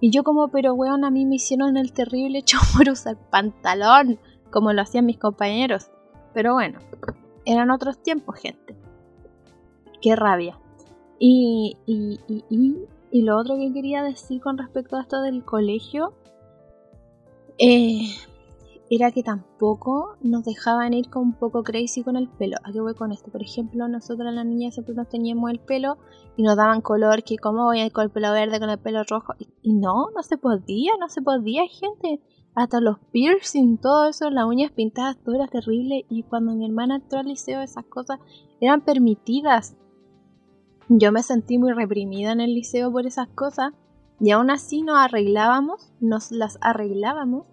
[0.01, 4.19] Y yo como, pero weón, a mí me hicieron el terrible hecho por usar pantalón,
[4.51, 5.91] como lo hacían mis compañeros.
[6.33, 6.79] Pero bueno,
[7.45, 8.75] eran otros tiempos, gente.
[10.01, 10.59] Qué rabia.
[11.19, 12.79] Y, y, y,
[13.11, 16.15] y lo otro que quería decir con respecto a esto del colegio
[17.59, 18.09] eh,
[18.97, 22.57] era que tampoco nos dejaban ir con un poco crazy con el pelo.
[22.65, 23.31] ¿A qué voy con esto?
[23.31, 25.99] Por ejemplo, nosotros las niñas siempre nos teníamos el pelo
[26.37, 28.79] y nos daban color, que cómo voy a ir con el pelo verde, con el
[28.79, 29.35] pelo rojo.
[29.63, 32.21] Y no, no se podía, no se podía, gente.
[32.55, 36.07] Hasta los piercing, todo eso, las uñas pintadas, todo era terrible.
[36.09, 38.21] Y cuando mi hermana entró al liceo, esas cosas
[38.61, 39.77] eran permitidas.
[40.89, 43.73] Yo me sentí muy reprimida en el liceo por esas cosas
[44.21, 47.47] y aún así nos arreglábamos, nos las arreglábamos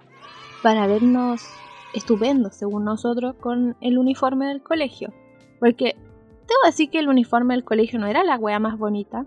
[0.62, 1.43] para vernos
[1.93, 5.13] estupendos, según nosotros, con el uniforme del colegio.
[5.60, 9.26] Porque tengo que decir que el uniforme del colegio no era la wea más bonita.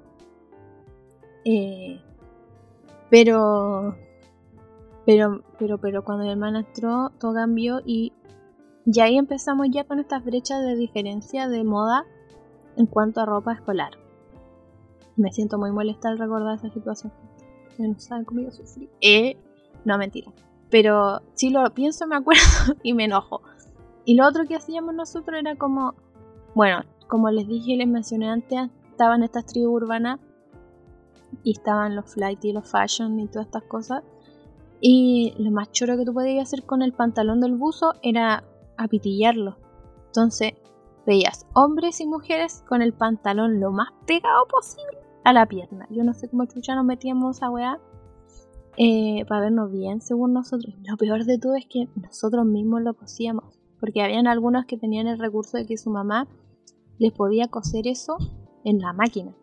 [1.45, 2.01] Eh,
[3.11, 3.97] pero,
[5.07, 8.13] pero, pero, pero cuando mi hermana entró, todo cambió y
[8.87, 12.05] Y ahí empezamos ya con estas brechas de diferencia de moda
[12.77, 13.93] en cuanto a ropa escolar.
[15.17, 17.13] Me siento muy molesta al recordar esa situación.
[17.79, 18.91] no saben cómo yo sufrí.
[19.01, 19.37] Eh,
[19.85, 20.33] no, mentira.
[20.75, 22.43] Pero si lo pienso me acuerdo
[22.83, 23.43] y me enojo.
[24.05, 25.95] Y lo otro que hacíamos nosotros era como,
[26.57, 30.19] bueno, como les dije y les mencioné antes, estaban estas tribus urbanas
[31.45, 34.03] y estaban los flight y los fashion y todas estas cosas.
[34.81, 38.43] Y lo más choro que tú podías hacer con el pantalón del buzo era
[38.77, 39.57] apitillarlo.
[40.07, 40.55] Entonces
[41.07, 45.87] veías hombres y mujeres con el pantalón lo más pegado posible a la pierna.
[45.91, 47.79] Yo no sé cómo chucha nos metíamos a weá
[48.77, 50.75] eh, para vernos bien según nosotros.
[50.85, 53.61] Lo peor de todo es que nosotros mismos lo cosíamos.
[53.81, 56.27] Porque habían algunos que tenían el recurso de que su mamá
[56.99, 58.17] les podía coser eso
[58.65, 59.35] en la máquina.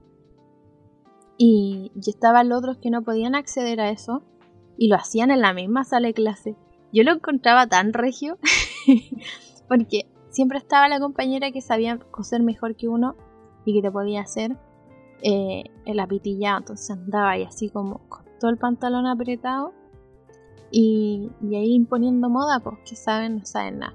[1.37, 4.23] Y, y estaban otros que no podían acceder a eso
[4.77, 6.55] y lo hacían en la misma sala de clase.
[6.93, 8.37] Yo lo encontraba tan regio
[9.67, 13.15] porque siempre estaba la compañera que sabía coser mejor que uno
[13.65, 14.57] y que te podía hacer
[15.23, 16.59] eh, el apitillado.
[16.59, 18.01] Entonces andaba ahí así como
[18.41, 19.71] todo el pantalón apretado
[20.71, 23.93] y, ahí imponiendo moda, pues que saben, no saben nada.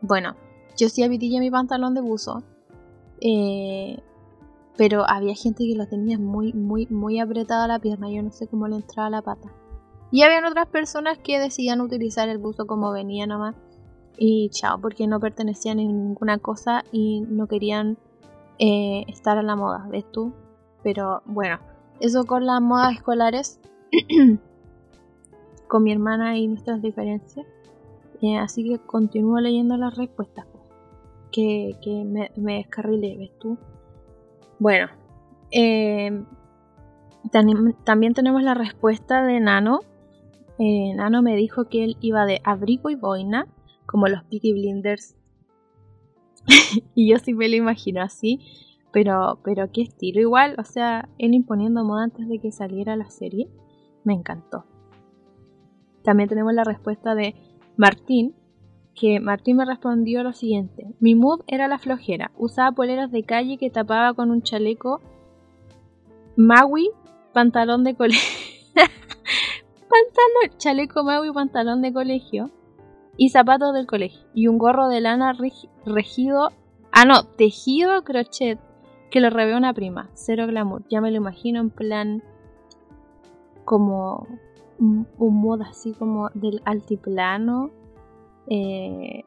[0.00, 0.34] Bueno,
[0.78, 2.42] yo sí apitillé mi pantalón de buzo,
[3.20, 4.02] eh,
[4.76, 8.10] pero había gente que lo tenía muy, muy, muy apretado a la pierna.
[8.10, 9.52] Yo no sé cómo le entraba la pata.
[10.10, 13.54] Y habían otras personas que decían utilizar el buzo como venía nomás.
[14.16, 17.98] Y chao, porque no pertenecían a ninguna cosa y no querían
[18.58, 20.32] eh, estar a la moda, ¿ves tú?
[20.82, 21.58] Pero bueno,
[22.02, 23.60] eso con las modas escolares,
[25.68, 27.46] con mi hermana y nuestras diferencias.
[28.20, 30.46] Eh, así que continúo leyendo las respuestas.
[31.30, 33.56] Que, que me, me descarrilé, ¿ves tú?
[34.58, 34.88] Bueno,
[35.50, 36.22] eh,
[37.84, 39.80] también tenemos la respuesta de Nano.
[40.58, 43.46] Eh, Nano me dijo que él iba de abrigo y boina,
[43.86, 45.16] como los Peaky Blinders.
[46.94, 48.40] y yo sí me lo imagino así,
[48.92, 53.10] pero, pero qué estilo igual, o sea, él imponiendo moda antes de que saliera la
[53.10, 53.48] serie,
[54.04, 54.64] me encantó.
[56.02, 57.34] También tenemos la respuesta de
[57.76, 58.34] Martín,
[58.94, 60.94] que Martín me respondió lo siguiente.
[61.00, 62.30] Mi mood era la flojera.
[62.36, 65.00] Usaba poleras de calle que tapaba con un chaleco
[66.36, 66.90] Maui,
[67.32, 68.74] pantalón de colegio.
[68.74, 72.50] pantalón, chaleco Maui, pantalón de colegio.
[73.16, 74.20] Y zapatos del colegio.
[74.34, 75.34] Y un gorro de lana
[75.84, 76.50] regido.
[76.90, 78.58] Ah, no, tejido crochet.
[79.12, 80.10] Que lo revé una prima.
[80.14, 80.82] Cero glamour.
[80.88, 82.22] Ya me lo imagino en plan.
[83.64, 84.26] Como.
[84.78, 87.70] Un, un mood así como del altiplano
[88.46, 89.24] eh,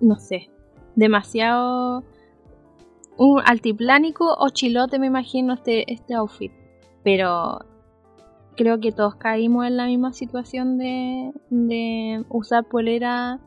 [0.00, 0.48] no sé,
[0.94, 2.04] demasiado
[3.16, 6.52] un altiplánico o chilote me imagino este, este outfit.
[7.02, 7.60] Pero
[8.56, 13.40] creo que todos caímos en la misma situación de, de usar polera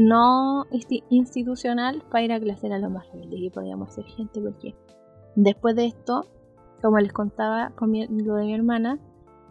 [0.00, 0.66] no
[1.10, 4.74] institucional para ir a clase a lo más rebelde y podíamos ser gente porque
[5.36, 6.22] después de esto,
[6.80, 8.98] como les contaba con lo de mi hermana,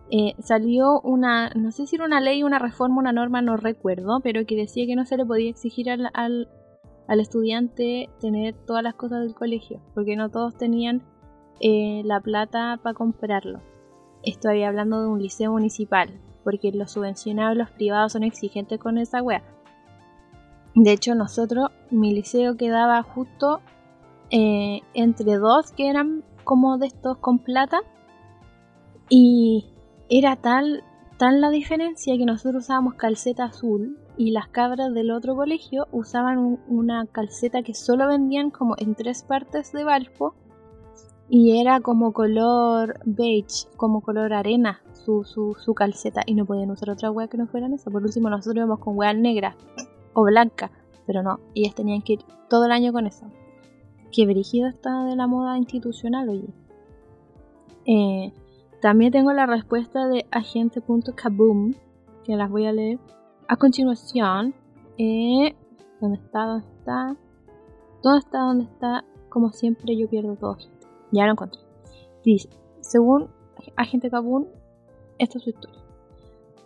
[0.09, 4.21] eh, salió una, no sé si era una ley, una reforma, una norma, no recuerdo,
[4.23, 8.95] pero que decía que no se le podía exigir al, al, estudiante tener todas las
[8.95, 11.03] cosas del colegio, porque no todos tenían
[11.59, 13.61] eh, la plata para comprarlo.
[14.23, 16.09] Estoy hablando de un liceo municipal,
[16.43, 19.43] porque los subvencionados, los privados son exigentes con esa wea.
[20.81, 23.59] De hecho, nosotros, mi liceo quedaba justo
[24.31, 27.81] eh, entre dos que eran como de estos con plata
[29.09, 29.73] y
[30.09, 30.85] era tal,
[31.17, 36.59] tal la diferencia que nosotros usábamos calceta azul y las cabras del otro colegio usaban
[36.69, 40.33] una calceta que solo vendían como en tres partes de Valpo
[41.27, 46.71] y era como color beige, como color arena su, su, su calceta y no podían
[46.71, 47.91] usar otra hueá que no fueran esa.
[47.91, 49.57] Por último nosotros íbamos con hueá negra
[50.13, 50.71] o blanca,
[51.05, 52.19] pero no, ellas tenían que ir
[52.49, 53.25] todo el año con eso.
[54.11, 56.49] Qué brígido está de la moda institucional, oye.
[57.85, 58.33] Eh,
[58.81, 61.73] también tengo la respuesta de agente.kaboom,
[62.23, 62.99] que las voy a leer
[63.47, 64.53] a continuación.
[64.97, 65.55] Eh,
[65.99, 66.45] ¿Dónde está?
[66.45, 67.15] ¿Dónde está?
[68.03, 68.39] ¿Dónde está?
[68.39, 69.05] ¿Dónde está?
[69.29, 70.57] Como siempre yo pierdo todo.
[71.11, 71.59] Ya lo encontré.
[72.23, 72.49] Dice,
[72.81, 73.29] según
[73.75, 74.45] agente Kaboom,
[75.17, 75.81] esta es su historia.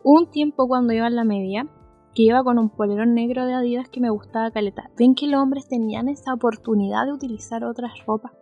[0.03, 1.67] Un tiempo cuando iba en la media,
[2.14, 4.91] que iba con un polerón negro de Adidas que me gustaba caleta.
[4.97, 8.34] ¿Ven que los hombres tenían esa oportunidad de utilizar otras ropas?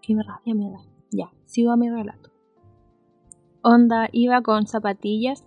[0.00, 0.78] Qué rabia me da.
[1.10, 2.30] Ya, sigo a mi relato.
[3.62, 5.46] Onda iba con zapatillas,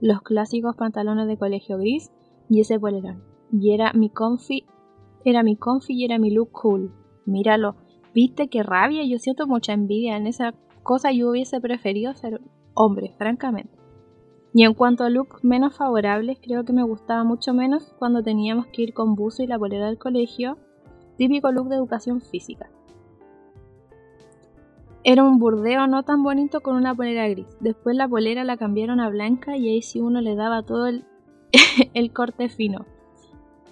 [0.00, 2.12] los clásicos pantalones de colegio gris
[2.48, 3.24] y ese polerón.
[3.52, 4.66] Y era mi confi,
[5.24, 6.92] era mi confi y era mi look cool.
[7.24, 7.76] Míralo,
[8.14, 12.40] viste qué rabia, yo siento mucha envidia en esa cosa, yo hubiese preferido ser
[12.74, 13.76] hombre, francamente.
[14.56, 18.66] Y en cuanto a looks menos favorables, creo que me gustaba mucho menos cuando teníamos
[18.68, 20.56] que ir con buzo y la polera del colegio,
[21.18, 22.70] típico look de educación física.
[25.04, 27.54] Era un burdeo no tan bonito con una polera gris.
[27.60, 31.04] Después la polera la cambiaron a blanca y ahí sí uno le daba todo el,
[31.92, 32.86] el corte fino.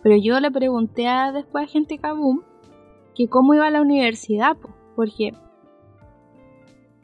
[0.02, 2.42] Pero yo le pregunté a después a gente Kaboom
[3.14, 4.58] que cómo iba a la universidad,
[4.96, 5.32] porque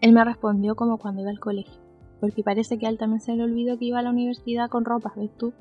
[0.02, 1.80] él me respondió como cuando iba al colegio,
[2.20, 4.84] porque parece que a él también se le olvidó que iba a la universidad con
[4.84, 5.52] ropa, ¿ves tú?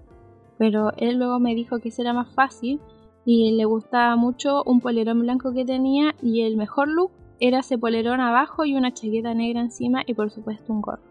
[0.58, 2.80] Pero él luego me dijo que era más fácil
[3.26, 7.78] y le gustaba mucho un polerón blanco que tenía y el mejor look era ese
[7.78, 11.04] polerón abajo y una chaqueta negra encima y por supuesto un gorro.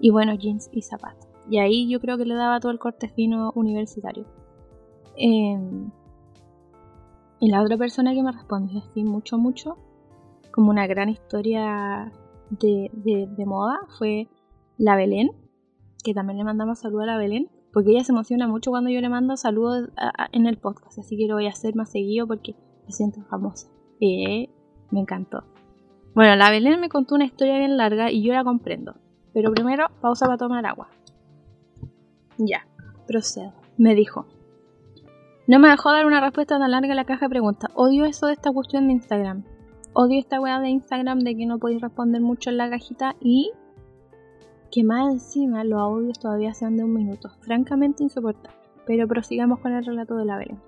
[0.00, 1.26] Y bueno, jeans y zapatos.
[1.50, 4.26] Y ahí yo creo que le daba todo el corte fino universitario.
[5.16, 5.90] Em,
[7.40, 9.78] y la otra persona que me respondió así mucho, mucho,
[10.52, 12.12] como una gran historia
[12.50, 14.28] de, moda, fue
[14.78, 15.32] la Belén,
[16.02, 19.00] que también le mandamos saludos a la Belén, porque ella se emociona mucho cuando yo
[19.00, 19.90] le mando saludos
[20.32, 22.54] en el podcast, así que lo voy a hacer más seguido porque
[22.86, 23.68] me siento famosa.
[24.00, 24.48] Eh,
[24.90, 25.44] me encantó.
[26.14, 28.94] Bueno, la Belén me contó una historia bien larga y yo la comprendo,
[29.34, 30.88] pero primero pausa para tomar agua.
[32.38, 32.66] Ya,
[33.06, 33.52] procedo.
[33.76, 34.26] Me dijo,
[35.46, 37.70] no me dejó dar una respuesta tan larga a la caja de preguntas.
[37.74, 39.44] Odio eso de esta cuestión de Instagram.
[39.92, 43.52] Odio esta weá de Instagram de que no podéis responder mucho en la cajita y
[44.70, 47.30] que más encima los audios todavía sean de un minuto.
[47.40, 48.56] Francamente insoportable.
[48.86, 50.60] Pero prosigamos con el relato de la Belén.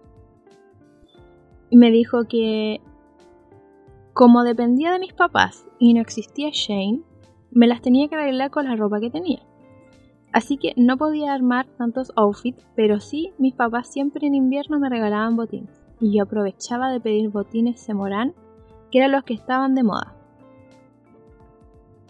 [1.71, 2.81] Y me dijo que
[4.13, 7.03] como dependía de mis papás y no existía Shane,
[7.53, 9.41] me las tenía que arreglar con la ropa que tenía.
[10.33, 14.89] Así que no podía armar tantos outfits, pero sí mis papás siempre en invierno me
[14.89, 15.81] regalaban botines.
[16.01, 18.35] Y yo aprovechaba de pedir botines Semorán,
[18.91, 20.15] que eran los que estaban de moda.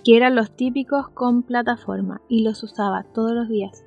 [0.04, 3.84] Que eran los típicos con plataforma, y los usaba todos los días,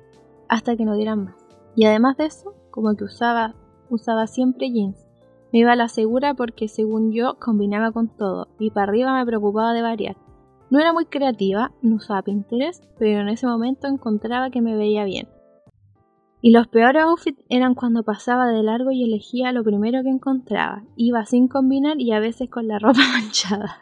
[0.48, 1.34] hasta que no dieran más.
[1.76, 3.54] Y además de eso, como que usaba,
[3.90, 5.06] usaba siempre jeans.
[5.52, 9.26] Me iba a la segura porque según yo combinaba con todo, y para arriba me
[9.26, 10.16] preocupaba de variar.
[10.70, 15.04] No era muy creativa, no usaba Pinterest, pero en ese momento encontraba que me veía
[15.04, 15.28] bien.
[16.44, 20.84] Y los peores outfits eran cuando pasaba de largo y elegía lo primero que encontraba.
[20.94, 23.78] Iba sin combinar y a veces con la ropa manchada.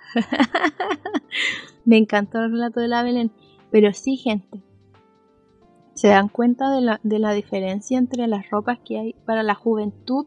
[1.85, 3.33] me encantó el relato de la Belén,
[3.73, 4.63] pero sí, gente.
[5.95, 9.57] ¿Se dan cuenta de la, de la diferencia entre las ropas que hay para la
[9.57, 10.27] juventud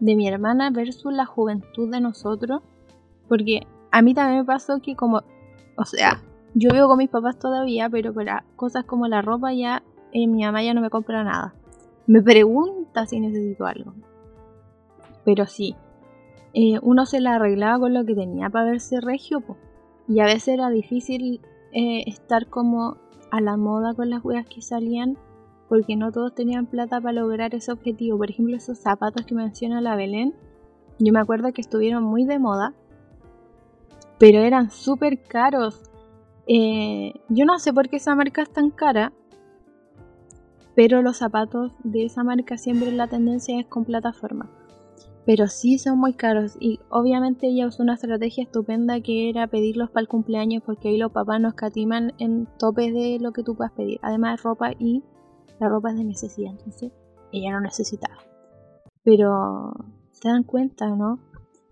[0.00, 2.60] de mi hermana versus la juventud de nosotros?
[3.28, 5.22] Porque a mí también me pasó que como,
[5.76, 6.20] o sea,
[6.54, 9.84] yo vivo con mis papás todavía, pero para cosas como la ropa ya,
[10.14, 11.54] eh, mi mamá ya no me compra nada.
[12.06, 13.92] Me pregunta si necesito algo.
[15.24, 15.74] Pero sí,
[16.54, 19.42] eh, uno se la arreglaba con lo que tenía para verse regio,
[20.06, 21.40] y a veces era difícil
[21.72, 22.96] eh, estar como
[23.30, 25.18] a la moda con las weas que salían,
[25.68, 28.16] porque no todos tenían plata para lograr ese objetivo.
[28.16, 30.34] Por ejemplo, esos zapatos que menciona la Belén,
[31.00, 32.72] yo me acuerdo que estuvieron muy de moda,
[34.18, 35.90] pero eran súper caros.
[36.46, 39.12] Eh, yo no sé por qué esa marca es tan cara,
[40.74, 44.50] pero los zapatos de esa marca siempre la tendencia es con plataforma.
[45.26, 49.90] Pero sí son muy caros y obviamente ella usó una estrategia estupenda que era pedirlos
[49.90, 53.56] para el cumpleaños porque ahí los papás nos catiman en topes de lo que tú
[53.56, 53.98] puedas pedir.
[54.02, 55.02] Además ropa y
[55.60, 56.92] la ropa es de necesidad, entonces
[57.32, 58.18] ella no necesitaba.
[59.02, 59.72] Pero
[60.10, 61.20] se dan cuenta, ¿no?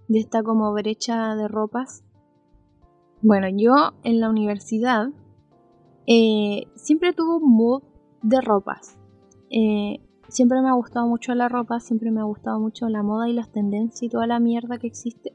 [0.09, 2.05] De esta como brecha de ropas
[3.25, 3.73] bueno, yo
[4.03, 5.07] en la universidad
[6.09, 7.85] eh, siempre tuve un mood
[8.23, 8.97] de ropas.
[9.51, 13.29] Eh, siempre me ha gustado mucho la ropa, siempre me ha gustado mucho la moda
[13.29, 15.35] y las tendencias y toda la mierda que existe.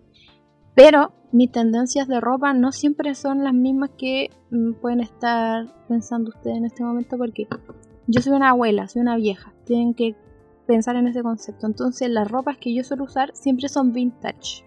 [0.76, 6.30] Pero mis tendencias de ropa no siempre son las mismas que mm, pueden estar pensando
[6.30, 7.48] ustedes en este momento porque
[8.08, 9.54] yo soy una abuela, soy una vieja.
[9.66, 10.16] Tienen que
[10.66, 11.66] pensar en ese concepto.
[11.66, 14.64] Entonces las ropas que yo suelo usar siempre son vintage.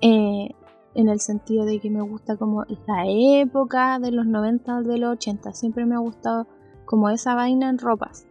[0.00, 0.50] Eh,
[0.94, 5.12] en el sentido de que me gusta como la época de los 90 de los
[5.12, 5.52] 80.
[5.52, 6.48] Siempre me ha gustado
[6.88, 8.26] como esa vaina en ropas.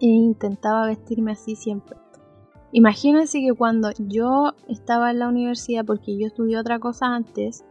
[0.00, 1.96] E intentaba vestirme así siempre.
[2.72, 7.64] Imagínense que cuando yo estaba en la universidad, porque yo estudié otra cosa antes,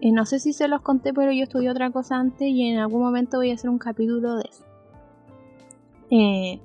[0.00, 2.78] eh, no sé si se los conté, pero yo estudié otra cosa antes y en
[2.78, 4.64] algún momento voy a hacer un capítulo de eso.
[6.10, 6.60] Eh,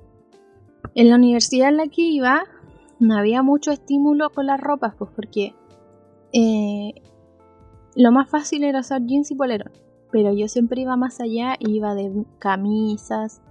[0.96, 2.42] en la universidad en la que iba,
[2.98, 5.54] no había mucho estímulo con las ropas, pues porque
[6.32, 6.92] eh,
[7.94, 9.70] lo más fácil era usar jeans y polerón,
[10.16, 13.42] pero yo siempre iba más allá, iba de camisas,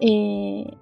[0.00, 0.76] eh,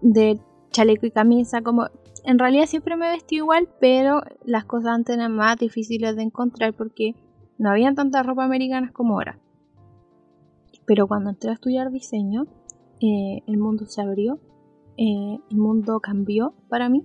[0.00, 1.88] de chaleco y camisa, como
[2.22, 6.72] en realidad siempre me vestí igual, pero las cosas antes eran más difíciles de encontrar
[6.72, 7.16] porque
[7.58, 9.40] no había tanta ropa americana como ahora.
[10.86, 12.46] Pero cuando entré a estudiar diseño,
[13.00, 14.38] eh, el mundo se abrió,
[14.98, 17.02] eh, el mundo cambió para mí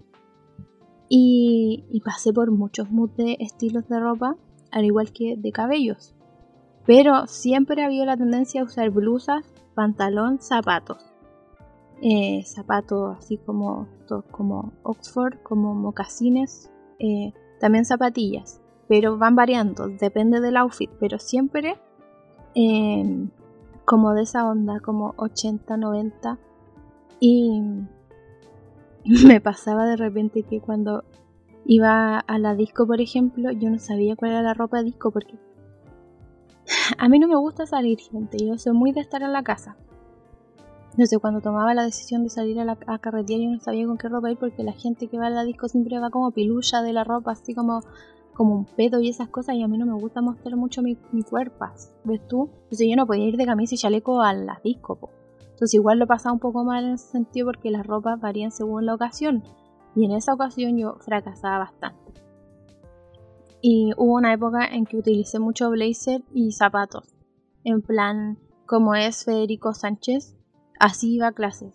[1.10, 4.38] y, y pasé por muchos de estilos de ropa,
[4.70, 6.16] al igual que de cabellos.
[6.86, 11.14] Pero siempre había la tendencia a usar blusas, pantalón, zapatos.
[12.02, 13.88] Eh, zapatos así como,
[14.32, 16.70] como Oxford, como mocasines,
[17.00, 17.32] eh,
[17.62, 18.60] también zapatillas,
[18.90, 21.80] pero van variando, depende del outfit, pero siempre
[22.56, 23.30] em,
[23.86, 26.38] como de esa onda, como 80, 90.
[27.22, 27.62] Y
[29.26, 31.06] me pasaba de repente que cuando
[31.66, 35.12] iba a la disco, por ejemplo, yo no sabía cuál era la ropa de disco
[35.12, 35.36] porque
[36.98, 38.38] a mí no me gusta salir, gente.
[38.46, 39.76] Yo soy muy de estar en la casa.
[40.96, 43.98] No sé, cuando tomaba la decisión de salir a la carretera yo no sabía con
[43.98, 46.84] qué ropa ir porque la gente que va a la disco siempre va como pilulla
[46.84, 47.82] de la ropa, así como,
[48.36, 50.96] como un pedo y esas cosas y a mí no me gusta mostrar mucho mi,
[51.28, 51.66] cuerpo,
[52.04, 52.50] ¿ves tú?
[52.66, 55.00] Entonces yo no podía ir de camisa y chaleco a la disco,
[55.42, 58.86] Entonces igual lo pasaba un poco mal en ese sentido porque las ropas varían según
[58.86, 59.44] la ocasión
[59.96, 62.23] y en esa ocasión yo fracasaba bastante.
[63.66, 67.16] Y hubo una época en que utilicé mucho blazer y zapatos.
[67.64, 70.36] En plan, como es Federico Sánchez,
[70.82, 71.74] así iba a clases.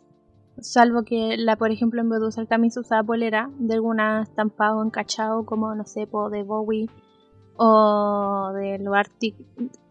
[0.60, 4.84] Salvo que, la, por ejemplo, en vez de usar camisa usaba polera de alguna estampado
[4.84, 6.90] encachado como, no sé, de Bowie
[7.56, 9.36] o de lo Arctic.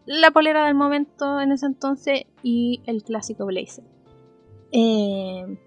[0.06, 3.84] La polera del momento en ese entonces y el clásico blazer.
[4.70, 5.58] Eh,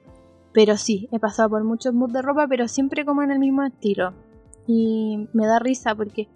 [0.53, 3.63] pero sí, he pasado por muchos moods de ropa, pero siempre como en el mismo
[3.63, 4.13] estilo.
[4.68, 6.30] Y me da risa porque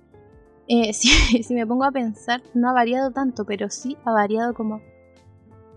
[0.67, 4.81] eh, si, me pongo a pensar, no ha variado tanto, pero sí ha variado como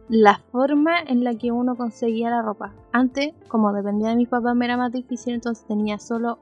[0.09, 2.75] la forma en la que uno conseguía la ropa.
[2.93, 6.39] Antes, como dependía de mis papás, me era más difícil, entonces tenía solo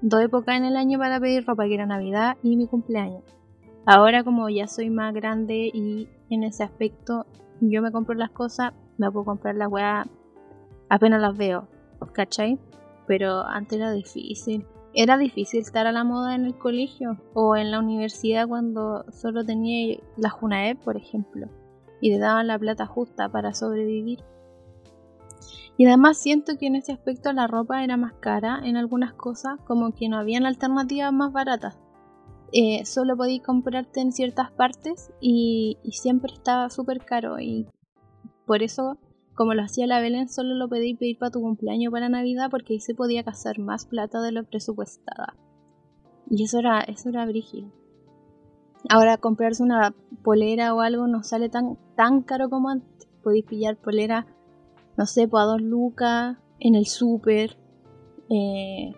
[0.00, 3.24] dos épocas en el año para pedir ropa, que era Navidad y mi cumpleaños.
[3.86, 7.26] Ahora, como ya soy más grande y en ese aspecto
[7.60, 10.06] yo me compro las cosas, me puedo comprar las weas
[10.88, 11.66] apenas las veo,
[12.12, 12.58] ¿cachai?
[13.06, 14.66] Pero antes era difícil.
[15.00, 19.44] Era difícil estar a la moda en el colegio o en la universidad cuando solo
[19.44, 21.46] tenía la Junae, por ejemplo,
[22.00, 24.24] y te daban la plata justa para sobrevivir.
[25.76, 29.60] Y además siento que en ese aspecto la ropa era más cara en algunas cosas,
[29.68, 31.78] como que no habían alternativas más baratas.
[32.50, 37.68] Eh, solo podías comprarte en ciertas partes y, y siempre estaba súper caro y
[38.46, 38.98] por eso
[39.38, 42.72] como lo hacía la Belén, solo lo pedí pedir para tu cumpleaños para Navidad porque
[42.72, 45.36] ahí se podía cazar más plata de lo presupuestada.
[46.28, 47.70] Y eso era, eso era brígido.
[48.90, 53.08] Ahora comprarse una polera o algo no sale tan, tan caro como antes.
[53.22, 54.26] Podéis pillar polera,
[54.96, 57.56] no sé, pues a dos lucas en el súper.
[58.30, 58.92] Eh,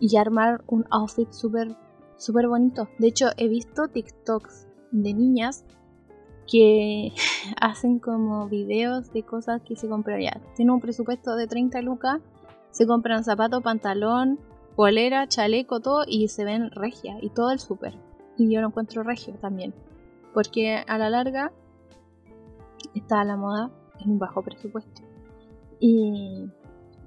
[0.00, 1.76] y armar un outfit súper
[2.16, 2.88] súper bonito.
[2.98, 5.66] De hecho, he visto TikToks de niñas
[6.52, 7.14] que
[7.60, 10.42] hacen como videos de cosas que se comprarían.
[10.54, 12.20] Tienen un presupuesto de 30 lucas,
[12.70, 14.38] se compran zapatos, pantalón,
[14.76, 17.94] polera, chaleco, todo y se ven regia y todo el súper.
[18.36, 19.72] Y yo lo encuentro regio también.
[20.34, 21.52] Porque a la larga
[22.94, 25.02] está la moda en un bajo presupuesto.
[25.80, 26.50] Y,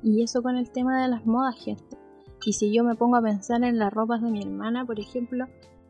[0.01, 1.97] y eso con el tema de las modas, gente.
[2.45, 5.47] Y si yo me pongo a pensar en las ropas de mi hermana, por ejemplo,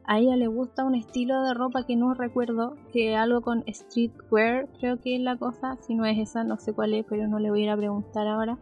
[0.07, 4.67] a ella le gusta un estilo de ropa que no recuerdo, que algo con streetwear
[4.79, 7.39] creo que es la cosa, si no es esa no sé cuál es, pero no
[7.39, 8.57] le voy a ir a preguntar ahora.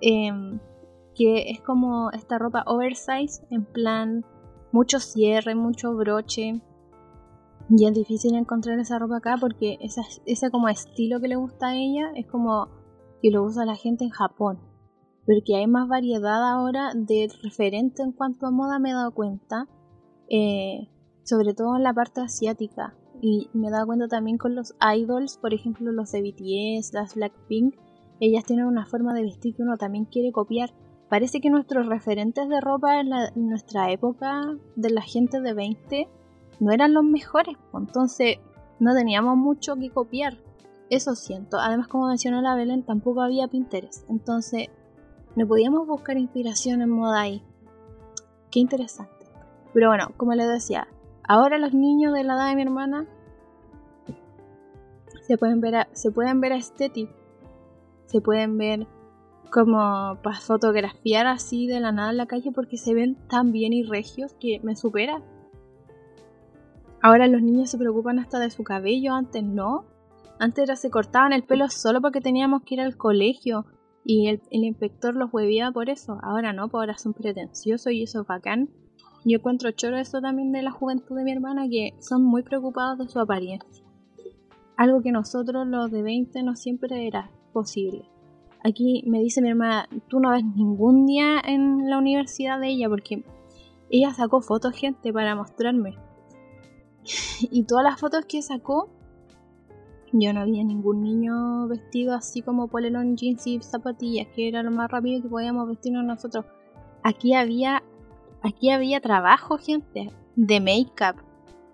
[0.00, 0.58] Em,
[1.14, 4.24] que es como esta ropa oversize, en plan
[4.72, 6.60] mucho cierre, mucho broche.
[7.68, 11.76] Y es difícil encontrar esa ropa acá porque ese como estilo que le gusta a
[11.76, 12.68] ella es como
[13.20, 14.58] que lo usa la gente en Japón.
[15.26, 19.68] Porque hay más variedad ahora de referente en cuanto a moda me he dado cuenta
[20.28, 20.88] eh,
[21.24, 22.94] sobre todo en la parte asiática.
[23.20, 27.14] Y me he dado cuenta también con los idols, por ejemplo los de BTS, las
[27.14, 27.76] Blackpink,
[28.24, 30.72] ellas tienen una forma de vestir que uno también quiere copiar.
[31.08, 36.08] Parece que nuestros referentes de ropa en, nuestra época de la gente de 20
[36.60, 38.36] no eran los mejores, entonces
[38.78, 40.38] no teníamos mucho que copiar.
[40.88, 41.58] Eso siento.
[41.58, 44.08] Además, como mencionó la Belén, tampoco había Pinterest.
[44.08, 44.68] Entonces,
[45.34, 47.42] no podíamos buscar inspiración en moda ahí.
[48.52, 49.21] Qué interesante.
[49.72, 50.88] Pero bueno, como les decía,
[51.26, 53.06] ahora los niños de la edad de mi hermana
[55.22, 58.86] se pueden ver a, se pueden ver a se pueden ver
[59.50, 63.72] como para fotografiar así de la nada en la calle porque se ven tan bien
[63.72, 65.22] y regios que me supera.
[67.02, 69.84] Ahora los niños se preocupan hasta de su cabello, antes no.
[70.38, 73.66] Antes era, se cortaban el pelo solo porque teníamos que ir al colegio
[74.04, 76.18] y el, inspector los huevía por eso.
[76.22, 78.70] Ahora no, pues ahora son pretenciosos y eso es bacán.
[79.24, 82.98] Yo encuentro choro eso también de la juventud de mi hermana, que son muy preocupados
[82.98, 83.84] de su apariencia.
[84.76, 88.08] algo que nosotros los de 20 no siempre era posible.
[88.64, 92.88] Aquí me dice mi hermana, tú no ves ningún día en la universidad de ella
[92.88, 93.24] porque
[93.90, 95.96] ella sacó fotos, gente, para mostrarme.
[97.40, 98.88] y todas las fotos que sacó,
[100.12, 104.70] yo no había ningún niño vestido así como polerón, jeans y zapatillas, que era lo
[104.70, 106.44] más rápido que podíamos vestirnos nosotros.
[107.02, 107.82] Aquí había,
[108.42, 111.22] aquí había trabajo, gente, de make-up,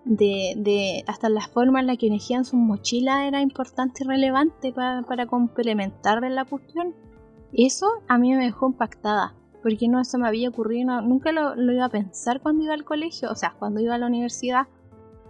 [0.05, 4.71] de, de, hasta la forma en la que elegían sus mochilas era importante y relevante
[4.71, 6.95] para, para complementar la cuestión.
[7.53, 11.85] Eso a mí me dejó impactada, porque no se me había ocurrido, nunca lo, iba
[11.85, 14.67] a pensar cuando iba al colegio, o sea, cuando iba a la universidad,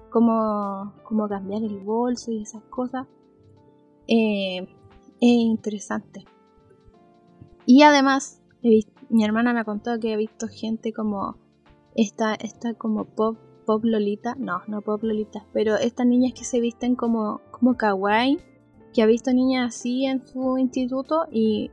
[0.10, 3.08] como, como cambiar el bolso y esas cosas.
[4.08, 4.68] Eh,
[5.22, 6.26] es interesante.
[7.66, 8.42] Y además,
[9.10, 11.38] mi hermana me ha contado que he visto gente como
[11.96, 13.38] esta, esta como pop
[13.70, 18.40] pop lolita, no, no pop lolita, pero estas niñas que se visten como, como kawaii,
[18.92, 21.70] que ha visto niñas así en su instituto y,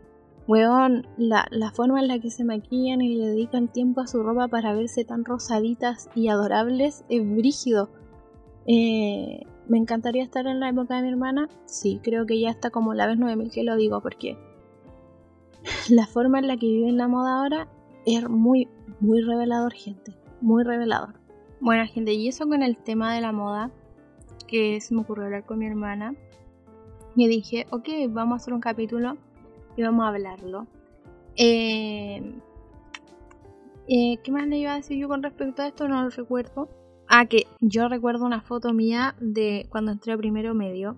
[0.46, 4.22] weón, la, la forma en la que se maquillan y le dedican tiempo a su
[4.22, 7.88] ropa para verse tan rosaditas y adorables es brígido.
[8.66, 11.48] Eh, me encantaría estar en la época de mi hermana.
[11.64, 14.36] Sí, creo que ya está como la vez 9000 que lo digo, porque
[15.90, 17.68] la forma en la que viven la moda ahora
[18.04, 18.68] es muy,
[19.00, 20.14] muy revelador, gente.
[20.40, 21.14] Muy revelador.
[21.60, 23.70] Bueno, gente, y eso con el tema de la moda,
[24.46, 26.14] que se me ocurrió hablar con mi hermana.
[27.16, 29.16] Y dije, ok, vamos a hacer un capítulo
[29.76, 30.66] y vamos a hablarlo.
[31.36, 32.34] Eh,
[33.88, 35.88] eh, ¿Qué más le iba a decir yo con respecto a esto?
[35.88, 36.68] No lo recuerdo.
[37.08, 40.96] Ah, que yo recuerdo una foto mía de cuando entré a primero medio.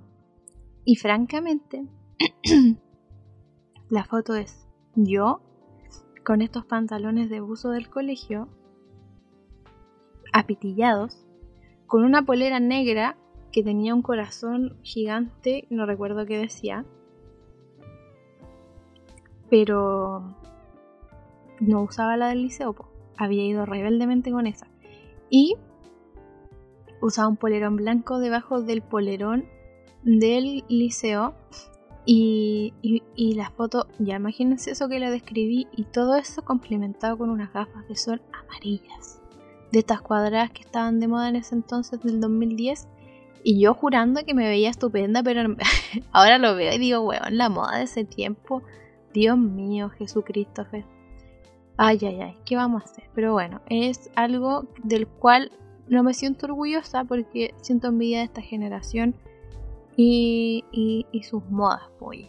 [0.84, 1.86] Y francamente,
[3.90, 5.40] la foto es yo
[6.24, 8.48] con estos pantalones de buzo del colegio
[10.32, 11.26] apitillados,
[11.86, 13.16] con una polera negra
[13.50, 16.84] que tenía un corazón gigante, no recuerdo qué decía,
[19.48, 20.36] pero
[21.60, 22.74] no usaba la del liceo,
[23.16, 24.68] había ido rebeldemente con esa.
[25.30, 25.56] Y
[27.00, 29.46] usaba un polerón blanco debajo del polerón
[30.02, 31.34] del liceo.
[32.10, 37.28] Y, y la foto, ya imagínense eso que le describí, y todo eso complementado con
[37.28, 39.18] unas gafas de sol amarillas
[39.72, 42.88] de estas cuadradas que estaban de moda en ese entonces, del 2010.
[43.44, 45.42] Y yo jurando que me veía estupenda, pero
[46.12, 48.62] ahora lo veo y digo, weón, la moda de ese tiempo.
[49.12, 50.66] Dios mío, Jesucristo.
[51.76, 53.04] Ay, ay, ay, ¿qué vamos a hacer?
[53.14, 55.50] Pero bueno, es algo del cual
[55.88, 59.14] no me siento orgullosa porque siento envidia de esta generación
[60.00, 60.64] y,
[61.10, 62.26] y sus modas, pues.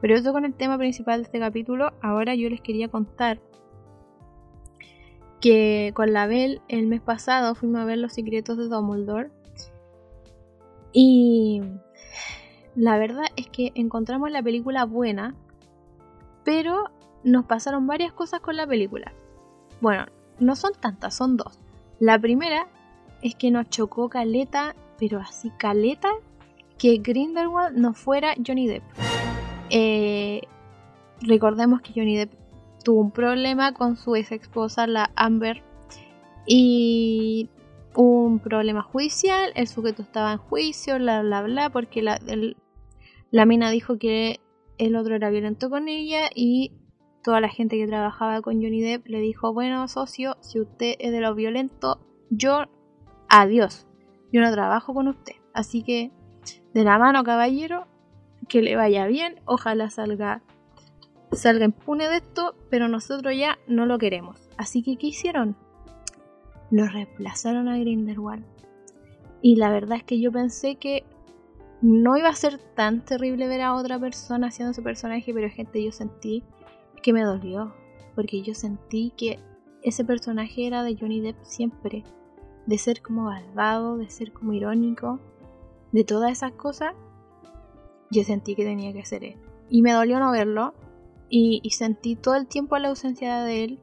[0.00, 3.38] Pero eso con el tema principal de este capítulo, ahora yo les quería contar
[5.40, 9.30] que con la Bel el mes pasado fuimos a ver Los secretos de Dumbledore.
[10.92, 11.62] Y
[12.74, 15.34] la verdad es que encontramos la película buena,
[16.44, 16.90] pero
[17.24, 19.12] nos pasaron varias cosas con la película.
[19.80, 20.06] Bueno,
[20.38, 21.60] no son tantas, son dos.
[21.98, 22.68] La primera
[23.22, 26.10] es que nos chocó Caleta, pero así Caleta,
[26.82, 28.82] que Grindelwald no fuera Johnny Depp.
[29.70, 30.40] Eh,
[31.20, 32.32] recordemos que Johnny Depp
[32.82, 35.62] tuvo un problema con su ex esposa, la Amber,
[36.44, 37.48] y
[37.94, 42.18] un problema judicial, el sujeto estaba en juicio, bla, bla, bla, porque la,
[43.30, 44.40] la mina dijo que
[44.76, 46.72] el otro era violento con ella y
[47.22, 51.12] toda la gente que trabajaba con Johnny Depp le dijo, bueno, socio, si usted es
[51.12, 52.64] de lo violento, yo,
[53.28, 53.86] adiós,
[54.32, 55.36] yo no trabajo con usted.
[55.54, 56.10] Así que,
[56.74, 57.86] de la mano, caballero,
[58.48, 60.42] que le vaya bien, ojalá salga
[61.32, 64.48] salga impune de esto, pero nosotros ya no lo queremos.
[64.56, 65.56] Así que, ¿qué hicieron?
[66.70, 68.44] Lo reemplazaron a Grindelwald.
[69.40, 71.04] Y la verdad es que yo pensé que
[71.80, 75.82] no iba a ser tan terrible ver a otra persona haciendo ese personaje, pero gente,
[75.82, 76.42] yo sentí
[77.02, 77.74] que me dolió.
[78.14, 79.38] Porque yo sentí que
[79.82, 82.04] ese personaje era de Johnny Depp siempre.
[82.66, 85.18] De ser como malvado, de ser como irónico,
[85.92, 86.94] de todas esas cosas.
[88.10, 89.36] Yo sentí que tenía que ser él.
[89.70, 90.74] Y me dolió no verlo,
[91.34, 93.80] y, sentí todo el tiempo la ausencia de él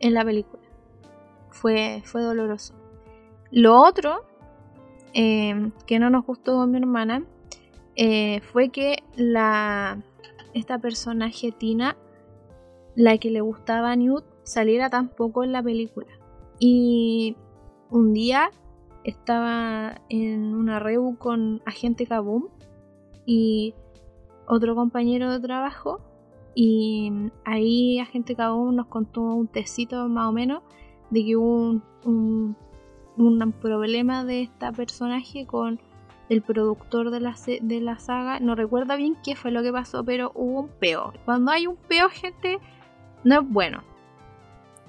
[0.00, 0.64] en la película.
[1.50, 2.74] Fue, fue doloroso.
[3.52, 4.24] Lo otro
[5.12, 7.24] em, que no nos gustó con mi hermana
[7.94, 10.02] eh, fue que la
[10.54, 11.96] esta personaje Tina,
[12.96, 16.08] la que le gustaba a Newt, saliera tan poco en la película.
[16.58, 17.36] Y
[17.90, 18.50] un día
[19.04, 22.48] estaba en una reu con agente Kaboom
[23.26, 23.74] y
[24.46, 26.00] otro compañero de trabajo
[26.54, 27.10] y
[27.44, 28.72] ahí Agente K.O.
[28.72, 30.62] nos contó un tecito más o menos
[31.10, 32.56] de que hubo un,
[33.16, 35.80] un, problema de esta personaje con
[36.28, 40.04] el productor de la, de la saga, no recuerda bien qué fue lo que pasó,
[40.04, 41.12] pero hubo un peo.
[41.24, 42.58] Cuando hay un peo, gente,
[43.24, 43.82] no es bueno.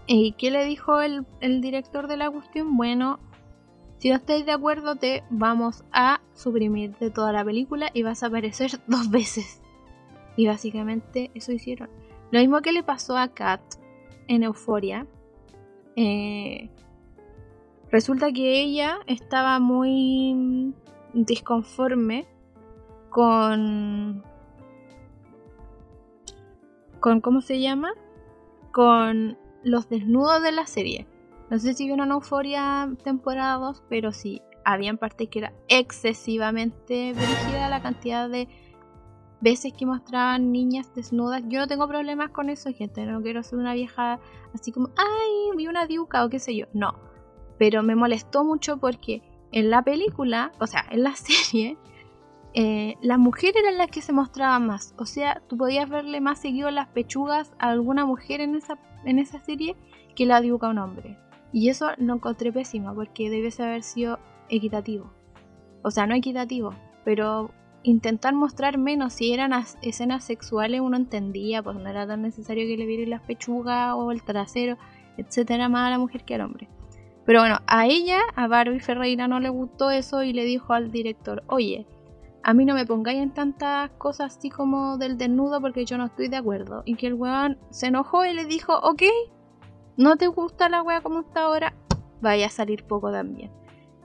[0.08, 2.78] ¿Y qué le dijo el, el director de la cuestión?
[2.78, 3.20] Bueno,
[4.04, 8.22] si no estáis de acuerdo, te vamos a suprimir de toda la película y vas
[8.22, 9.62] a aparecer dos veces.
[10.36, 11.90] Y básicamente eso hicieron.
[12.30, 13.62] Lo mismo que le pasó a Kat
[14.28, 15.08] en Euforia.
[15.96, 16.70] Eh,
[17.92, 20.74] resulta que ella estaba muy
[21.14, 22.28] disconforme
[23.10, 24.22] con
[27.00, 27.94] con cómo se llama
[28.74, 31.08] con los desnudos de la serie
[31.50, 37.70] no sé si vieron Euforia temporada 2 pero sí había partes que era excesivamente brígida
[37.70, 38.48] la cantidad de
[39.42, 43.60] veces que mostraban niñas desnudas yo no tengo problemas con eso gente no quiero ser
[43.60, 44.20] una vieja
[44.54, 46.96] así como ay vi una diuca o qué sé yo no
[47.58, 49.22] pero me molestó mucho porque
[49.54, 51.78] en la película, o sea, en la serie,
[52.54, 54.94] eh, las mujeres eran las que se mostraban más.
[54.98, 59.20] O sea, tú podías verle más seguido las pechugas a alguna mujer en esa, en
[59.20, 59.76] esa serie
[60.16, 61.18] que la dibuja un hombre.
[61.54, 65.14] Y eso lo encontré pésimo porque debe haber sido equitativo.
[65.84, 66.74] O sea, no equitativo,
[67.06, 67.52] pero
[67.84, 72.78] intentar mostrar menos si eran escenas sexuales uno entendía, pues no era tan necesario que
[72.78, 74.78] le vieran las pechugas o el trasero,
[75.18, 76.70] etcétera, más a la mujer que al hombre.
[77.26, 80.92] Pero bueno, a ella, a Barbie Ferreira, no le gustó eso y le dijo al
[80.92, 81.86] director, oye,
[82.44, 86.06] a mí no me pongáis en tantas cosas así como del desnudo porque yo no
[86.06, 86.84] estoy de acuerdo.
[86.86, 89.04] Y que el weón se enojó y le dijo, ok,
[89.98, 91.74] no te gusta la wea como está ahora,
[92.22, 93.52] vaya a salir poco también.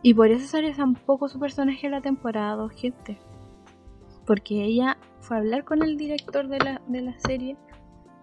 [0.02, 3.18] Y por eso salió tan poco su personaje en la temporada 2, gente.
[4.26, 7.56] Porque ella fue a hablar con el director de la, de la serie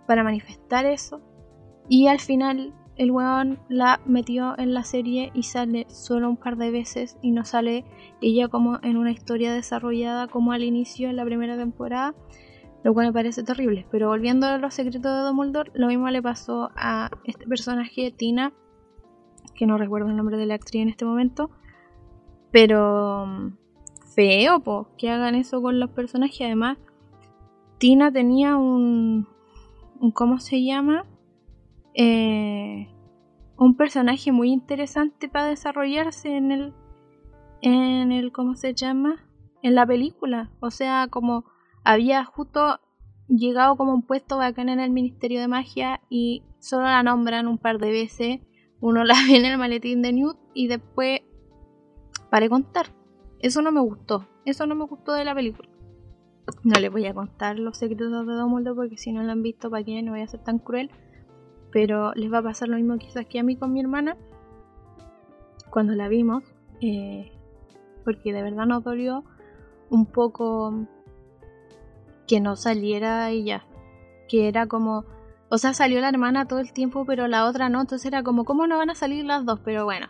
[0.08, 1.22] para manifestar eso.
[1.90, 6.56] Y al final el weón la metió en la serie y sale solo un par
[6.56, 7.84] de veces y no sale
[8.22, 12.16] ella como en una historia desarrollada como al inicio en la primera temporada,
[12.86, 13.88] lo cual me parece terrible.
[13.90, 18.54] Pero volviendo a los secretos de Dumbledore, lo mismo le pasó a este personaje, Tina,
[19.56, 21.50] que no recuerdo el nombre de la actriz en este momento,
[22.52, 23.54] pero mm,
[24.14, 26.42] feo, po, que hagan eso con los personajes.
[26.42, 26.78] Además,
[27.80, 29.28] Tina tenía un,
[30.00, 31.06] un ¿cómo se llama?
[31.96, 32.88] Eh,
[33.58, 36.74] un personaje muy interesante para desarrollarse en el,
[37.64, 39.26] en el, ¿cómo se llama?
[39.64, 40.52] En la película.
[40.60, 41.55] O sea, como
[41.86, 42.80] había justo
[43.28, 47.58] llegado como un puesto bacán en el Ministerio de Magia y solo la nombran un
[47.58, 48.40] par de veces.
[48.82, 51.22] Uno la ve en el maletín de Newt y después
[52.30, 52.88] para contar.
[53.40, 54.28] Eso no me gustó.
[54.44, 55.70] Eso no me gustó de la película.
[56.64, 59.70] No les voy a contar los secretos de Dumbledore porque si no lo han visto,
[59.70, 60.02] ¿para qué?
[60.04, 60.92] No voy a ser tan cruel
[61.76, 64.16] pero les va a pasar lo mismo quizás que a mí con mi hermana
[65.70, 66.42] cuando la vimos,
[66.80, 67.34] eh,
[68.06, 69.26] porque de verdad nos dolió
[69.90, 70.88] un poco
[72.28, 73.66] que no saliera ella,
[74.28, 75.06] que era como,
[75.50, 78.46] o sea, salió la hermana todo el tiempo, pero la otra no, entonces era como,
[78.46, 79.60] ¿cómo no van a salir las dos?
[79.64, 80.08] Pero bueno,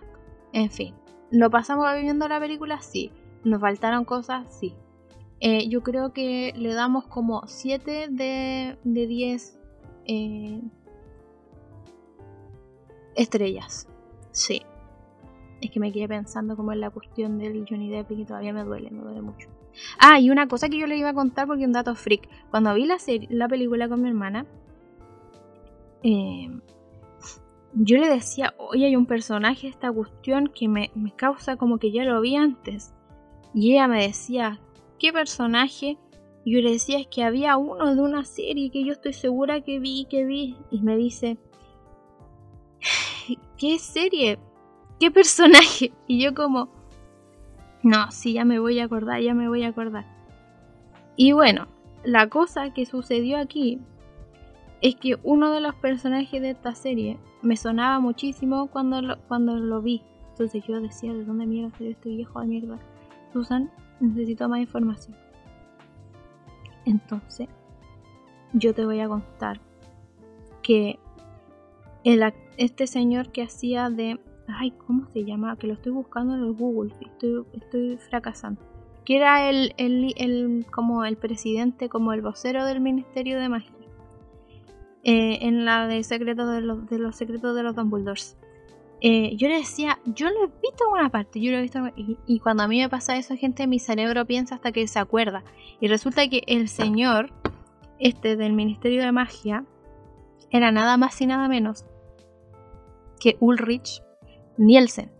[0.53, 0.95] en fin,
[1.32, 2.82] ¿lo pasamos viviendo la película?
[2.82, 3.11] Sí,
[3.43, 4.76] nos faltaron cosas, sí.
[5.41, 9.59] Eh, yo creo que le damos como 7 de, de 10
[10.05, 10.61] eh,
[13.16, 13.88] Estrellas.
[14.32, 14.61] Sí.
[15.61, 18.63] Es que me quedé pensando como en la cuestión del Johnny Depp y todavía me
[18.63, 19.49] duele, me duele mucho.
[19.99, 22.28] Ah, y una cosa que yo le iba a contar porque un dato freak.
[22.49, 24.45] Cuando vi la, serie, la película con mi hermana,
[26.03, 26.49] eh,
[27.73, 31.91] yo le decía, oye, hay un personaje esta cuestión que me, me causa como que
[31.91, 32.93] ya lo vi antes.
[33.53, 34.59] Y ella me decía,
[34.99, 35.97] ¿qué personaje?
[36.43, 39.61] Y yo le decía, es que había uno de una serie que yo estoy segura
[39.61, 40.57] que vi, que vi.
[40.71, 41.38] Y me dice,
[43.57, 44.39] ¿qué serie?
[44.99, 45.91] ¿Qué personaje?
[46.07, 46.69] Y yo como,
[47.86, 50.05] no, sí, ya me voy a acordar, ya me voy a acordar.
[51.15, 51.67] Y bueno,
[52.03, 53.79] la cosa que sucedió aquí
[54.81, 59.57] es que uno de los personajes de esta serie me sonaba muchísimo cuando lo, cuando
[59.57, 60.01] lo vi.
[60.31, 62.79] Entonces yo decía, ¿de dónde mierda salió este viejo de mierda?
[63.31, 63.69] Susan,
[63.99, 65.15] necesito más información.
[66.86, 67.49] Entonces,
[68.53, 69.61] yo te voy a contar
[70.63, 70.97] que
[72.03, 74.19] el, este señor que hacía de...
[74.47, 75.57] Ay, ¿cómo se llama?
[75.57, 76.93] Que lo estoy buscando en el Google.
[77.01, 78.61] Estoy, estoy fracasando.
[79.03, 83.71] Que era el, el, como el presidente, como el vocero del Ministerio de Magia.
[85.03, 88.37] Eh, en la de secretos de los, de los secretos de los Dumbledores.
[89.01, 91.79] Eh, yo le decía, yo lo he visto en una parte, yo lo he visto
[91.95, 94.97] y, y, cuando a mí me pasa eso, gente, mi cerebro piensa hasta que se
[94.97, 95.43] acuerda.
[95.79, 97.29] Y resulta que el señor,
[97.99, 99.63] este del Ministerio de Magia,
[100.49, 101.85] era nada más y nada menos
[103.19, 104.01] que Ulrich
[104.57, 105.11] Nielsen.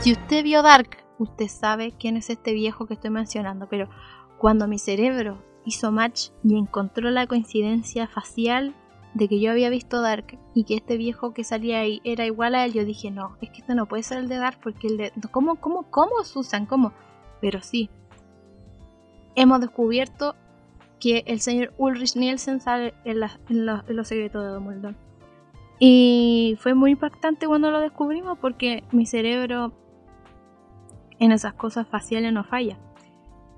[0.00, 3.88] Si usted vio Dark, usted sabe quién es este viejo que estoy mencionando, pero
[4.38, 8.74] cuando mi cerebro hizo match y encontró la coincidencia facial
[9.14, 12.54] de que yo había visto Dark y que este viejo que salía ahí era igual
[12.54, 14.86] a él, yo dije, no, es que este no puede ser el de Dark porque
[14.86, 15.12] el de...
[15.30, 16.66] ¿Cómo, cómo, cómo, Susan?
[16.66, 16.92] ¿Cómo?
[17.40, 17.90] Pero sí,
[19.34, 20.36] hemos descubierto
[20.98, 24.96] que el señor Ulrich Nielsen sale en, los secretos de Dumbledore.
[25.82, 29.72] Y fue muy impactante cuando lo descubrimos porque mi cerebro
[31.18, 32.78] en esas cosas faciales no falla.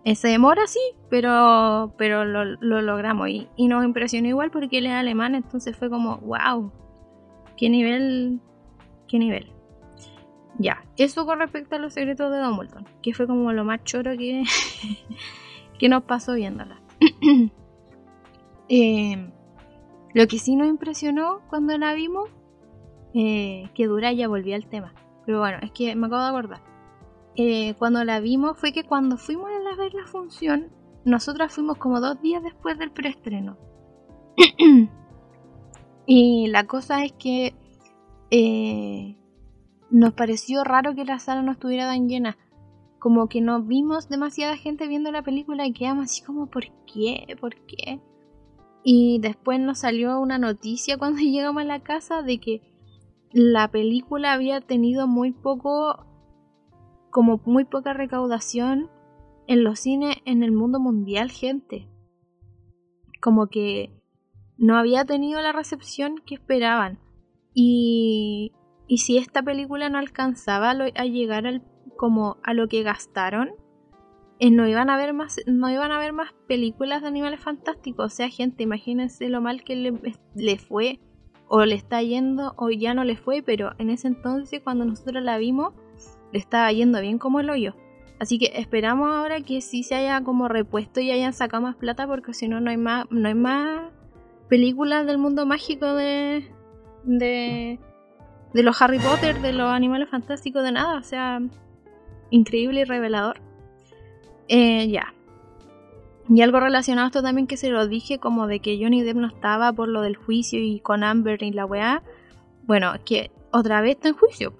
[0.05, 2.45] Eh, se demora, sí, pero, pero lo,
[2.83, 6.73] logramos y, y, nos impresionó igual porque él es alemán, entonces fue como, wow,
[7.57, 8.41] qué nivel,
[9.07, 9.53] qué nivel.
[10.59, 14.17] Ya, eso con respecto a los secretos de Dumbledore, que fue como lo más choro
[14.17, 14.45] que,
[15.79, 16.81] que nos pasó viéndola.
[18.75, 19.31] Eh,
[20.15, 22.29] lo que sí nos impresionó cuando la vimos,
[23.15, 24.95] eh, que dura ya volví al tema,
[25.27, 26.73] pero bueno, es que me acabo de acordar.
[27.35, 30.71] Eh, cuando la vimos fue que cuando fuimos a ver la función,
[31.05, 33.57] nosotras fuimos como dos días después del preestreno.
[36.07, 37.55] y la cosa es que
[38.31, 39.17] eh,
[39.91, 42.37] nos pareció raro que la sala no estuviera tan llena.
[42.99, 47.37] Como que no vimos demasiada gente viendo la película y quedamos así como, ¿por qué?
[47.41, 48.01] ¿Por qué?
[48.85, 52.63] Y después nos salió una noticia cuando llegamos a la casa de que
[53.33, 56.07] la película había tenido muy poco
[57.11, 58.91] como muy poca recaudación
[59.47, 61.89] en los cines en el mundo mundial, gente.
[63.21, 63.91] Como que
[64.57, 66.99] no había tenido la recepción que esperaban.
[67.55, 68.53] Y,
[68.87, 71.63] y si esta película no alcanzaba a, llegar al,
[71.97, 73.51] como a lo que gastaron,
[74.43, 78.07] eh, no iban a ver más, no iban a ver más películas de animales fantásticos.
[78.07, 79.95] O sea, gente, imagínense lo mal que le,
[80.35, 80.99] le fue,
[81.47, 85.23] o le está yendo, o ya no le fue, pero en ese entonces, cuando nosotros
[85.23, 85.75] la vimos,
[86.33, 87.77] le estaba yendo bien como el hoyo.
[88.19, 92.09] Así que esperamos ahora que sí se haya como repuesto y hayan sacado más plata
[92.09, 93.93] porque si no no hay más no hay más
[94.49, 96.51] películas del mundo mágico de
[97.05, 97.79] de
[98.55, 101.41] de los Harry Potter, de los animales fantásticos, de nada, o sea,
[102.31, 103.52] increíble y revelador.
[104.49, 105.15] Eh, ya.
[106.29, 109.17] Y algo relacionado a esto también que se lo dije, como de que Johnny Depp
[109.17, 112.03] no estaba por lo del juicio y con Amber y la weá.
[112.65, 114.55] Bueno, que otra vez está en juicio.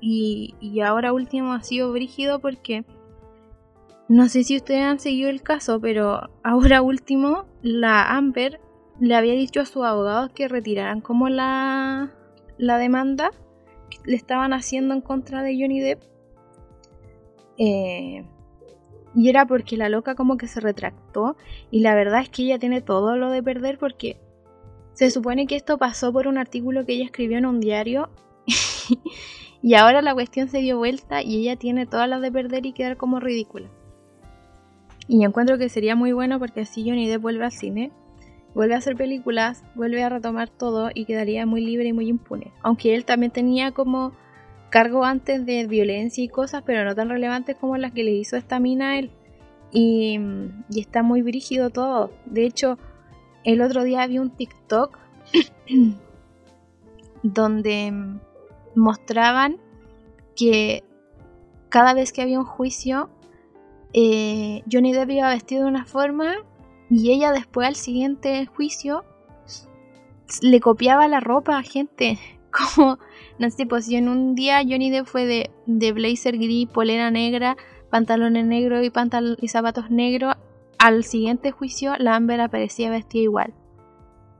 [0.00, 2.84] Y, ahora último ha sido brígido porque
[4.08, 8.60] no sé si ustedes han seguido el caso, pero ahora último la Amber
[9.00, 12.10] le había dicho a sus abogados que retiraran como la,
[12.58, 13.30] la demanda
[13.90, 16.02] que le estaban haciendo en contra de Johnny Depp.
[17.58, 18.24] Eh,
[19.14, 21.36] y era porque la loca como que se retractó
[21.70, 24.16] y la verdad es que ella tiene todo lo de perder porque
[24.94, 28.10] se supone que esto pasó por un artículo que ella escribió en un diario
[29.62, 32.72] Y ahora la cuestión se dio vuelta y ella tiene todas las de perder y
[32.72, 33.68] quedar como ridícula.
[35.06, 37.92] Y yo encuentro que sería muy bueno porque así Johnny Depp vuelve al cine,
[38.54, 42.52] vuelve a hacer películas, vuelve a retomar todo y quedaría muy libre y muy impune.
[42.62, 44.12] Aunque él también tenía como
[44.72, 48.38] cargo antes de violencia y cosas, pero no tan relevantes como las que le hizo
[48.38, 49.10] esta mina a él.
[49.70, 50.18] Y,
[50.74, 52.10] está muy brígido todo.
[52.24, 52.78] De hecho,
[53.44, 54.98] el otro día vi un TikTok
[57.22, 57.92] donde
[58.74, 59.58] mostraban
[60.34, 60.82] que
[61.68, 63.10] cada vez que había un juicio,
[63.92, 66.36] eh, Johnny Depp iba vestido de una forma
[66.88, 69.04] y ella después al siguiente juicio
[70.40, 72.18] le copiaba la ropa a gente.
[72.50, 72.98] Como,
[73.38, 77.10] no sé, pues si en un día Johnny Depp fue de, de blazer gris, polera
[77.10, 77.56] negra,
[77.90, 78.92] pantalones negros y,
[79.40, 80.34] y zapatos negros,
[80.78, 83.54] al siguiente juicio la Amber aparecía vestida igual.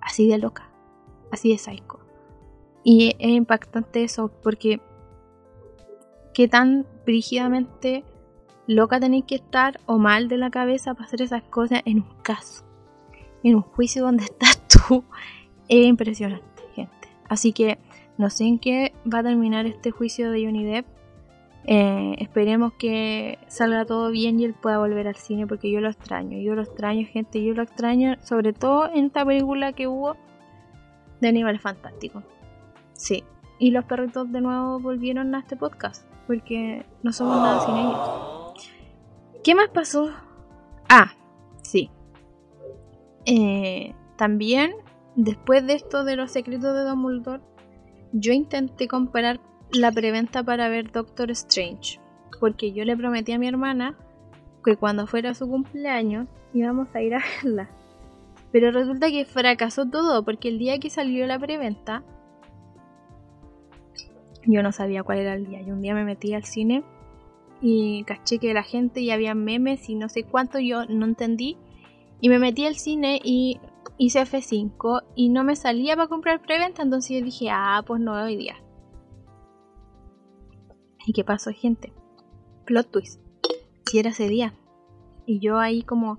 [0.01, 0.69] Así de loca,
[1.31, 2.01] así de psycho.
[2.85, 4.81] Y es impactante eso, porque
[6.35, 8.05] qué tan brígidamente
[8.67, 12.15] loca tenéis que estar o mal de la cabeza para hacer esas cosas en un
[12.23, 12.65] caso,
[13.43, 15.05] en un juicio donde estás tú.
[15.69, 17.09] Es impresionante, gente.
[17.29, 17.79] Así que
[18.23, 20.85] no sé en qué va a terminar este juicio de Johnny.
[21.65, 25.91] Eh, esperemos que salga todo bien y él pueda volver al cine porque yo lo
[25.91, 26.39] extraño.
[26.39, 27.43] Yo lo extraño, gente.
[27.43, 30.17] Yo lo extraño, sobre todo en esta película que hubo
[31.21, 32.23] de Animales Fantásticos.
[32.93, 33.25] Sí.
[33.59, 36.07] Y los perritos de nuevo volvieron a este podcast.
[36.29, 38.71] Porque no somos nada sin ellos.
[39.43, 40.11] ¿Qué más pasó?
[40.89, 41.11] Ah,
[41.63, 41.91] sí.
[43.27, 44.75] Eh, también,
[45.17, 47.43] después de esto de los secretos de Dumbledore,
[48.13, 49.41] yo intenté comprar
[49.73, 51.99] la preventa para ver Doctor Strange.
[52.41, 53.97] Porque yo le prometí a mi hermana
[54.65, 57.71] que cuando fuera su cumpleaños íbamos a ir a verla.
[58.51, 62.03] Pero resulta que fracasó todo porque el día que salió la preventa
[64.47, 65.61] yo no sabía cuál era el día.
[65.61, 66.83] Y un día me metí al cine
[67.61, 71.57] y caché que la gente ya había memes y no sé cuánto yo no entendí.
[72.21, 73.61] Y me metí al cine y
[74.07, 78.13] hice F5 y no me salía para comprar preventa, entonces yo dije, ah, pues no
[78.13, 78.57] hoy día.
[81.07, 81.93] ¿Y qué pasó, gente?
[82.65, 83.21] Plot twist.
[83.87, 84.55] Si era ese día.
[85.27, 86.19] Y yo ahí como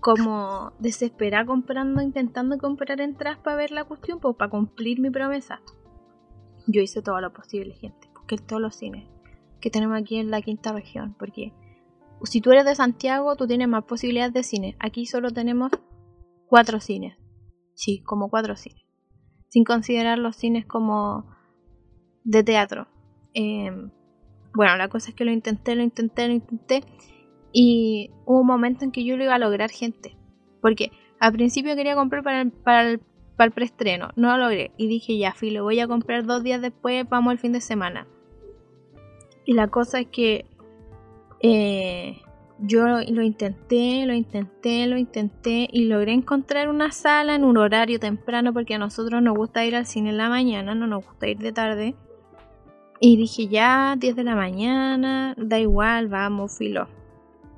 [0.00, 5.60] como desesperada comprando, intentando comprar entradas para ver la cuestión, pues para cumplir mi promesa.
[6.66, 9.08] Yo hice todo lo posible, gente, porque todos los cines
[9.60, 11.52] que tenemos aquí en la quinta región, porque
[12.24, 14.76] si tú eres de Santiago, tú tienes más posibilidades de cine.
[14.78, 15.70] Aquí solo tenemos
[16.52, 17.16] cuatro cines.
[17.72, 18.84] Sí, como cuatro cines.
[19.48, 21.24] Sin considerar los cines como
[22.24, 22.88] de teatro.
[23.32, 23.90] Em,
[24.54, 26.84] bueno, la cosa es que lo intenté, lo intenté, lo intenté.
[27.54, 30.18] Y hubo un momento en que yo lo iba a lograr, gente.
[30.60, 34.10] Porque al principio quería comprar para el, para el, para el preestreno.
[34.16, 34.72] No lo logré.
[34.76, 38.06] Y dije, ya, lo voy a comprar dos días después, vamos el fin de semana.
[39.46, 40.44] Y la cosa es que
[41.40, 42.20] eh,
[42.58, 47.98] yo lo intenté, lo intenté, lo intenté y logré encontrar una sala en un horario
[47.98, 51.28] temprano porque a nosotros nos gusta ir al cine en la mañana, no nos gusta
[51.28, 51.94] ir de tarde.
[53.00, 56.86] Y dije, ya, 10 de la mañana, da igual, vamos, filo.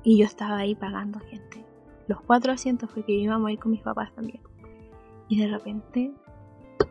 [0.03, 1.63] Y yo estaba ahí pagando gente.
[2.07, 4.41] Los cuatro asientos porque íbamos a ir con mis papás también.
[5.27, 6.11] Y de repente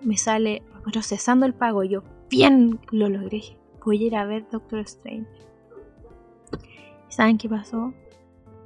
[0.02, 1.82] me sale procesando el pago.
[1.82, 3.42] Yo, bien, lo logré.
[3.84, 5.43] Voy a ir a ver Doctor Strange.
[7.14, 7.92] ¿Saben qué pasó?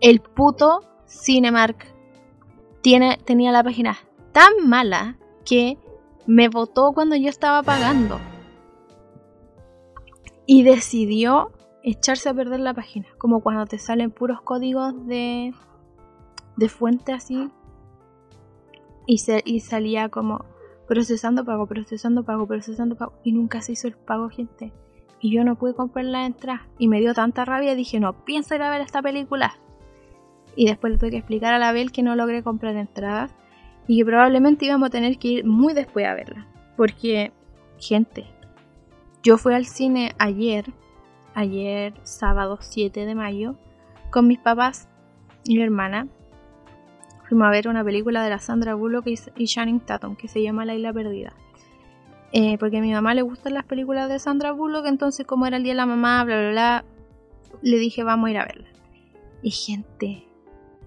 [0.00, 1.86] el puto Cinemark
[2.82, 3.98] tiene, tenía la página
[4.32, 5.78] tan mala que
[6.26, 8.18] me votó cuando yo estaba pagando.
[10.46, 13.06] Y decidió echarse a perder la página.
[13.18, 15.52] Como cuando te salen puros códigos de,
[16.56, 17.50] de fuente así.
[19.06, 20.44] Y, se, y salía como
[20.86, 23.12] procesando pago, procesando pago, procesando pago.
[23.24, 24.72] Y nunca se hizo el pago, gente.
[25.20, 26.66] Y yo no pude comprar la entrada.
[26.78, 27.74] Y me dio tanta rabia.
[27.74, 29.54] Dije, no, pienso ir a ver esta película
[30.58, 33.32] y después le tuve que explicar a la Bel que no logré comprar entradas
[33.86, 36.48] y que probablemente íbamos a tener que ir muy después a verla.
[36.76, 37.32] Porque,
[37.78, 38.26] gente,
[39.22, 40.66] yo fui al cine ayer,
[41.34, 43.54] ayer sábado 7 de mayo,
[44.10, 44.88] con mis papás
[45.44, 46.08] y mi hermana.
[47.28, 49.06] Fuimos a ver una película de la Sandra Bullock
[49.36, 51.34] y Channing Tatum que se llama La Isla Perdida.
[52.32, 55.56] Eh, porque a mi mamá le gustan las películas de Sandra Bullock, entonces como era
[55.56, 56.84] el día de la mamá, bla, bla, bla,
[57.62, 58.68] le dije vamos a ir a verla.
[59.42, 60.26] Y gente,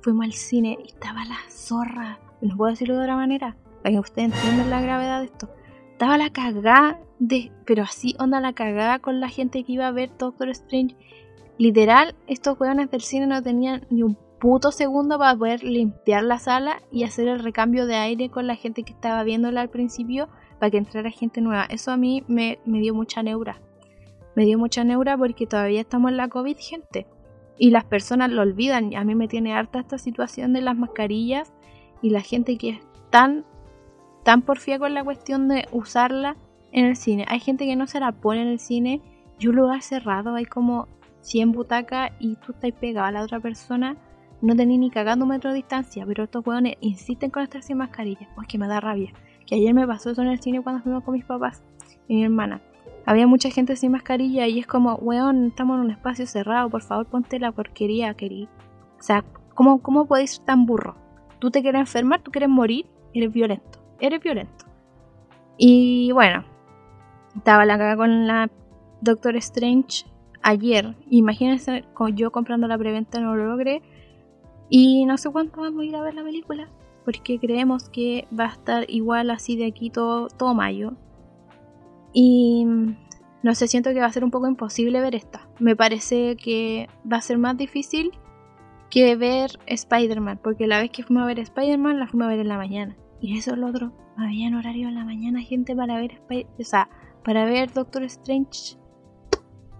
[0.01, 2.19] fuimos al cine y estaba la zorra.
[2.41, 5.49] No puedo decirlo de otra manera, para que ustedes entiendan la gravedad de esto.
[5.91, 7.51] Estaba la cagada de.
[7.65, 10.95] Pero así, onda la cagada con la gente que iba a ver Doctor Strange.
[11.57, 16.39] Literal, estos weones del cine no tenían ni un puto segundo para poder limpiar la
[16.39, 20.27] sala y hacer el recambio de aire con la gente que estaba viéndola al principio
[20.61, 21.65] para que entrara gente nueva.
[21.71, 23.59] Eso a mí me, dio mucha neura.
[24.35, 27.07] Me dio mucha neura porque todavía estamos en la COVID, gente
[27.57, 28.95] y las personas lo olvidan.
[28.95, 31.51] A mí me tiene harta esta situación de las mascarillas
[32.03, 33.43] y la gente que es tan,
[34.23, 36.37] tan porfía con la cuestión de usarla
[36.71, 37.25] en el cine.
[37.27, 39.01] Hay gente que no se la pone en el cine
[39.39, 40.87] y un lugar cerrado, hay como
[41.21, 43.97] 100 butacas y tú estás pegado a la otra persona.
[44.43, 47.77] No tenés ni cagando un metro de distancia, pero estos hueones insisten con estar sin
[47.77, 48.29] mascarilla.
[48.35, 49.11] Pues que me da rabia.
[49.45, 51.63] Que ayer me pasó eso en el cine cuando fuimos con mis papás
[52.07, 52.61] y mi hermana
[53.05, 56.81] había mucha gente sin mascarilla y es como, weón, estamos en un espacio cerrado, por
[56.81, 58.49] favor ponte la porquería, querido.
[58.99, 59.23] O sea,
[59.55, 60.95] ¿cómo, ¿cómo podéis ser tan burro?
[61.39, 64.65] Tú te quieres enfermar, tú quieres morir, eres violento, eres violento.
[65.57, 66.43] Y bueno,
[67.35, 68.49] estaba la caga con la
[69.01, 70.05] Doctor Strange
[70.43, 70.95] ayer.
[71.09, 71.83] Imagínense
[72.13, 73.81] yo comprando la preventa no lo logré.
[74.69, 76.69] Y no sé cuánto vamos a ir a ver la película.
[77.05, 80.93] Porque creemos que va a estar igual así de aquí todo, todo mayo.
[82.13, 82.65] Y
[83.43, 85.47] no sé, siento que va a ser un poco imposible ver esta.
[85.59, 88.11] Me parece que va a ser más difícil
[88.89, 92.39] que ver Spider-Man, porque la vez que fuimos a ver Spider-Man la fuimos a ver
[92.39, 92.95] en la mañana.
[93.19, 93.93] Y eso es lo otro.
[94.17, 96.89] Había en horario en la mañana gente para ver Spider o sea,
[97.23, 98.77] para ver Doctor Strange.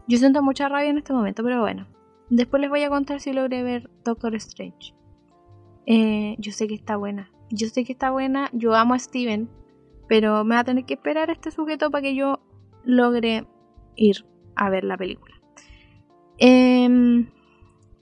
[0.07, 1.87] Yo siento mucha rabia en este momento, pero bueno.
[2.29, 4.95] Después les voy a contar si logré ver Doctor Strange.
[5.85, 7.31] Eh, yo sé que está buena.
[7.49, 8.49] Yo sé que está buena.
[8.53, 9.49] Yo amo a Steven.
[10.07, 12.39] Pero me va a tener que esperar este sujeto para que yo
[12.83, 13.45] logre
[13.95, 14.25] ir
[14.55, 15.35] a ver la película.
[16.37, 17.29] Em,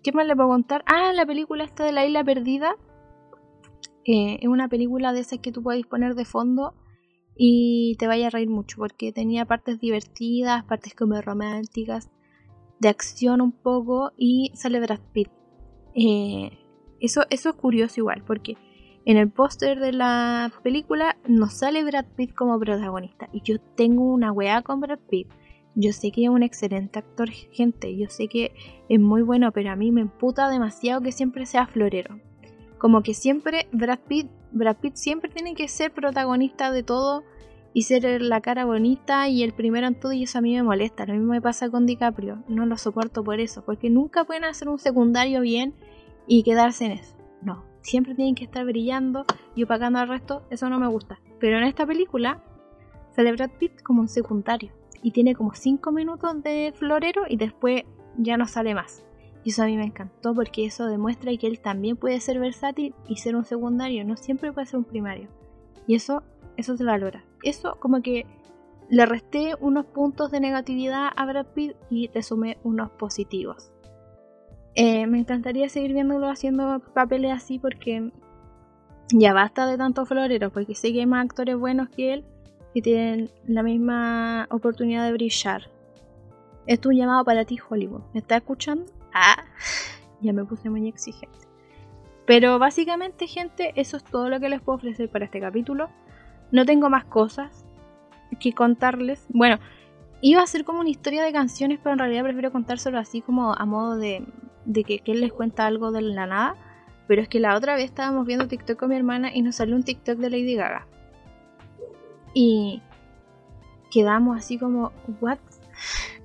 [0.04, 0.84] ¿Qué más le puedo contar?
[0.88, 2.76] Ah, la película esta de la isla perdida.
[4.06, 6.74] Es una película de esas que tú puedes poner de fondo
[7.36, 12.10] y te vaya a reír mucho porque tenía partes divertidas, partes como románticas,
[12.80, 15.30] de acción un poco y sale Brad Pitt.
[15.94, 16.58] Eh,
[17.02, 18.58] eso, eso es curioso igual porque
[19.06, 23.30] en el póster de la película nos sale Brad Pitt como protagonista.
[23.34, 25.28] Y yo tengo una weá con Brad Pitt.
[25.76, 27.96] Yo sé que es un excelente actor, gente.
[27.98, 28.52] Yo sé que
[28.88, 32.20] es muy bueno, pero a mí me emputa demasiado que siempre sea florero.
[32.78, 37.24] Como que siempre Brad Pitt, Brad Pitt siempre tiene que ser protagonista de todo
[37.74, 40.64] y ser la cara bonita y el primero en todo y eso a mí me
[40.64, 41.06] molesta.
[41.06, 42.44] Lo mismo me pasa con DiCaprio.
[42.48, 45.74] No lo soporto por eso, porque nunca pueden hacer un secundario bien
[46.30, 47.18] y quedarse en eso.
[47.42, 49.26] No, siempre tienen que estar brillando
[49.56, 50.44] y opacando al resto.
[50.50, 51.20] Eso no me gusta.
[51.40, 52.42] Pero en esta película
[53.16, 54.72] sale Brad Pitt como un secundario
[55.02, 57.84] y tiene como 5 minutos de florero y después
[58.18, 59.04] ya no sale más.
[59.44, 62.94] Y eso a mí me encantó porque eso demuestra que él también puede ser versátil
[63.08, 65.30] y ser un secundario, no siempre puede ser un primario.
[65.88, 66.22] Y eso,
[66.58, 67.24] eso se valora.
[67.42, 68.28] Eso como que
[68.90, 73.72] le resté unos puntos de negatividad a Brad Pitt y le sumé unos positivos.
[74.76, 78.12] Eh, me encantaría seguir viéndolo haciendo papeles así porque
[79.12, 82.26] ya basta de tantos floreros, porque sé que hay más actores buenos que él
[82.74, 85.64] que tienen la misma oportunidad de brillar.
[86.68, 88.02] Esto es un llamado para ti, Hollywood.
[88.14, 88.86] ¿Me estás escuchando?
[89.12, 89.44] Ah,
[90.22, 91.40] ya me puse muy exigente.
[92.28, 95.90] Pero básicamente, gente, eso es todo lo que les puedo ofrecer para este capítulo.
[96.52, 97.66] No tengo más cosas
[98.40, 99.26] que contarles.
[99.30, 99.58] Bueno,
[100.22, 103.54] iba a ser como una historia de canciones, pero en realidad prefiero contárselo así como
[103.54, 104.24] a modo de,
[104.70, 106.56] de que, que él les cuenta algo de la nada.
[107.08, 109.76] Pero es que la otra vez estábamos viendo TikTok con mi hermana y nos salió
[109.76, 110.88] un TikTok de Lady Gaga.
[112.34, 112.82] Y
[113.92, 115.40] quedamos así como, ¿what?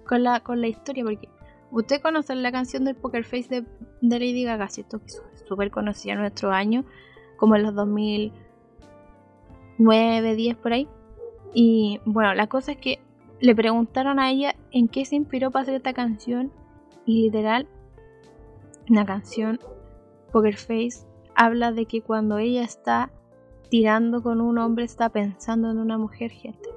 [0.07, 1.29] Con la, con la historia, porque
[1.75, 3.65] Usted conoce la canción del Poker Face de,
[4.01, 5.01] Lady Gaga, ¿cierto?
[5.01, 6.85] Que es súper conocida en nuestro año,
[7.37, 10.87] como en los 2009, 10 por ahí.
[11.53, 13.01] Y bueno, la cosa es que
[13.41, 16.53] le preguntaron a ella en qué se inspiró para hacer esta canción.
[17.07, 17.67] Y literal,
[18.89, 19.59] una canción,
[20.33, 23.11] Poker Face, habla de que cuando ella está
[23.71, 26.69] tirando con un hombre, está pensando en una mujer, gente.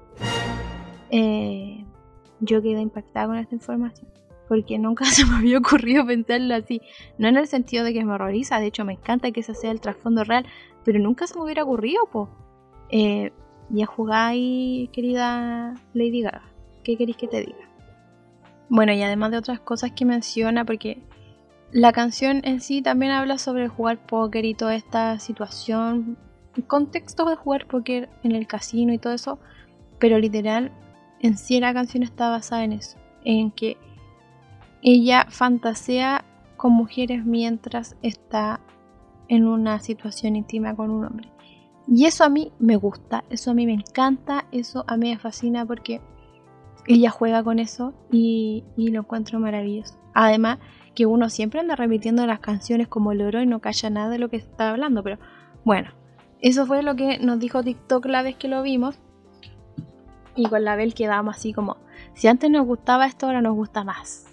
[1.10, 1.86] Eh,
[2.40, 4.10] yo quedé impactada con esta información
[4.48, 6.82] porque nunca se me había ocurrido pensarlo así.
[7.18, 9.72] No en el sentido de que me horroriza, de hecho me encanta que ese sea
[9.72, 10.46] el trasfondo real,
[10.84, 12.30] pero nunca se me hubiera ocurrido, po.
[12.90, 13.32] Eh,
[13.70, 16.44] ya jugáis, querida Lady Gaga.
[16.84, 17.70] ¿Qué queréis que te diga?
[18.70, 21.02] Bueno, y además de otras cosas que menciona, porque
[21.72, 26.18] la canción en sí también habla sobre jugar póker y toda esta situación,
[26.68, 29.40] contexto de jugar póker en el casino y todo eso,
[30.00, 30.72] pero literal,
[31.20, 33.78] en sí la canción está basada en eso, en que
[34.82, 36.24] ella fantasea
[36.56, 38.60] con mujeres mientras está
[39.28, 41.30] en una situación íntima con un hombre.
[41.88, 45.18] Y eso a mí me gusta, eso a mí me encanta, eso a mí me
[45.18, 46.02] fascina porque
[46.86, 49.96] ella juega con eso y, lo encuentro maravilloso.
[50.14, 50.60] Además
[50.98, 54.30] que uno siempre anda repitiendo las canciones como loro y no calla nada de lo
[54.30, 55.20] que está hablando, pero
[55.64, 55.92] bueno,
[56.42, 59.00] eso fue lo que nos dijo TikTok la vez que lo vimos.
[60.36, 61.78] Y con la Bel quedamos así como,
[62.16, 64.28] si antes nos gustaba esto, ahora nos gusta más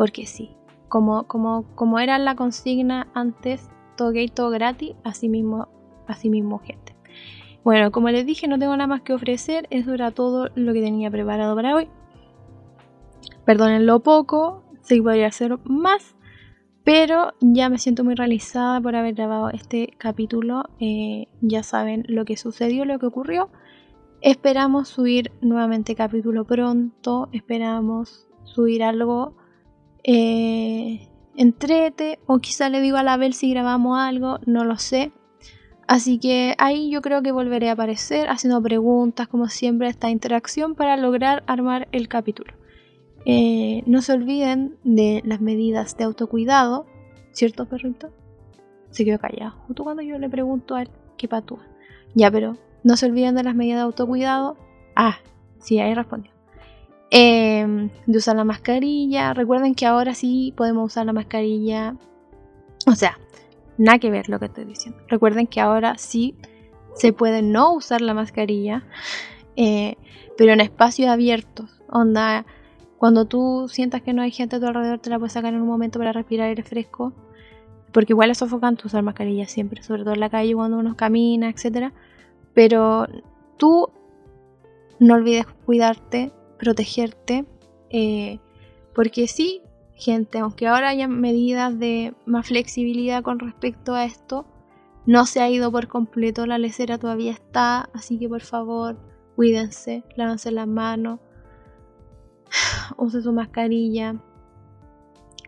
[0.00, 0.56] porque sí.
[0.88, 5.68] Como, como, como era la consigna antes, todo gay, todo gratis, así mismo,
[6.06, 6.96] así mismo gente.
[7.64, 10.80] Bueno, como les dije, no tengo nada más que ofrecer, eso era todo lo que
[10.80, 11.90] tenía preparado para hoy.
[13.44, 16.14] Perdonen lo poco, sé podría hacer más,
[16.84, 20.64] pero ya me siento muy realizada por haber grabado este capítulo.
[20.78, 23.50] Eh, ya saben lo que sucedió, lo que ocurrió.
[24.22, 29.34] Esperamos subir nuevamente capítulo pronto, esperamos subir algo
[30.04, 35.12] eh, entrete o quizá le digo a la Bel si grabamos algo, no lo sé.
[35.86, 40.74] Así que ahí yo creo que volveré a aparecer haciendo preguntas, como siempre, esta interacción
[40.74, 42.59] para lograr armar el capítulo.
[43.24, 46.86] Eh, no se olviden de las medidas de autocuidado,
[47.32, 48.10] ¿cierto, perrito?
[48.90, 49.52] Se quedó callado.
[49.66, 51.60] Justo cuando yo le pregunto a él, ¿qué patúa?
[52.14, 54.56] Ya, pero no se olviden de las medidas de autocuidado.
[54.96, 55.18] Ah,
[55.58, 56.32] sí, ahí respondió.
[57.10, 59.34] Em, de usar la mascarilla.
[59.34, 61.96] Recuerden que ahora sí podemos usar la mascarilla.
[62.86, 63.18] O sea,
[63.78, 65.00] nada que ver lo que estoy diciendo.
[65.08, 66.36] Recuerden que ahora sí
[66.94, 68.84] se puede no usar la mascarilla,
[69.56, 69.96] eh,
[70.36, 71.80] pero en espacios abiertos.
[71.88, 72.46] Onda,
[73.00, 75.62] cuando tú sientas que no hay gente a tu alrededor, te la puedes sacar en
[75.62, 77.14] un momento para respirar aire fresco.
[77.92, 81.48] Porque igual es sofocante usar mascarilla siempre, sobre todo en la calle cuando uno camina,
[81.48, 81.94] etc.
[82.52, 83.06] Pero
[83.56, 83.88] tú
[84.98, 87.46] no olvides cuidarte, protegerte.
[87.88, 88.38] Eh,
[88.94, 89.62] porque sí,
[89.94, 94.44] gente, aunque ahora haya medidas de más flexibilidad con respecto a esto,
[95.06, 98.98] no se ha ido por completo, la lecera todavía está, así que por favor,
[99.36, 101.18] cuídense, lávense las manos,
[102.96, 104.16] use su mascarilla,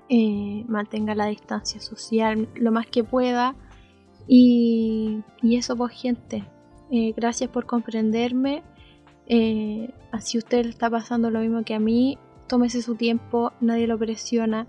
[0.08, 3.54] eh, mantenga la distancia social lo más que pueda.
[4.26, 6.44] Y, y eso pues gente,
[6.90, 8.62] eh, gracias por comprenderme
[9.26, 12.18] Eh, así usted le está pasando lo mismo que a mí,
[12.48, 14.66] tómese su tiempo, nadie lo presiona,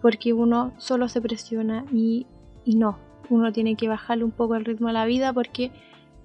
[0.00, 2.26] porque uno solo se presiona y,
[2.64, 2.98] y no,
[3.28, 5.72] uno tiene que bajarle un poco el ritmo a la vida porque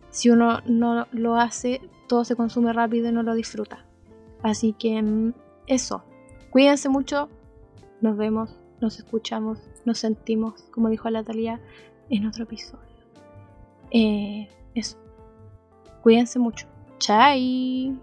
[0.09, 3.84] si uno no lo hace, todo se consume rápido y no lo disfruta.
[4.45, 5.33] Así que mm,
[5.65, 6.03] eso,
[6.51, 7.29] cuídense mucho,
[7.99, 11.59] nos vemos, nos escuchamos, nos sentimos, como dijo Natalia
[12.11, 12.85] en otro episodio.
[13.89, 14.97] Eh, eso,
[16.03, 16.67] cuídense mucho.
[16.99, 17.97] Chai.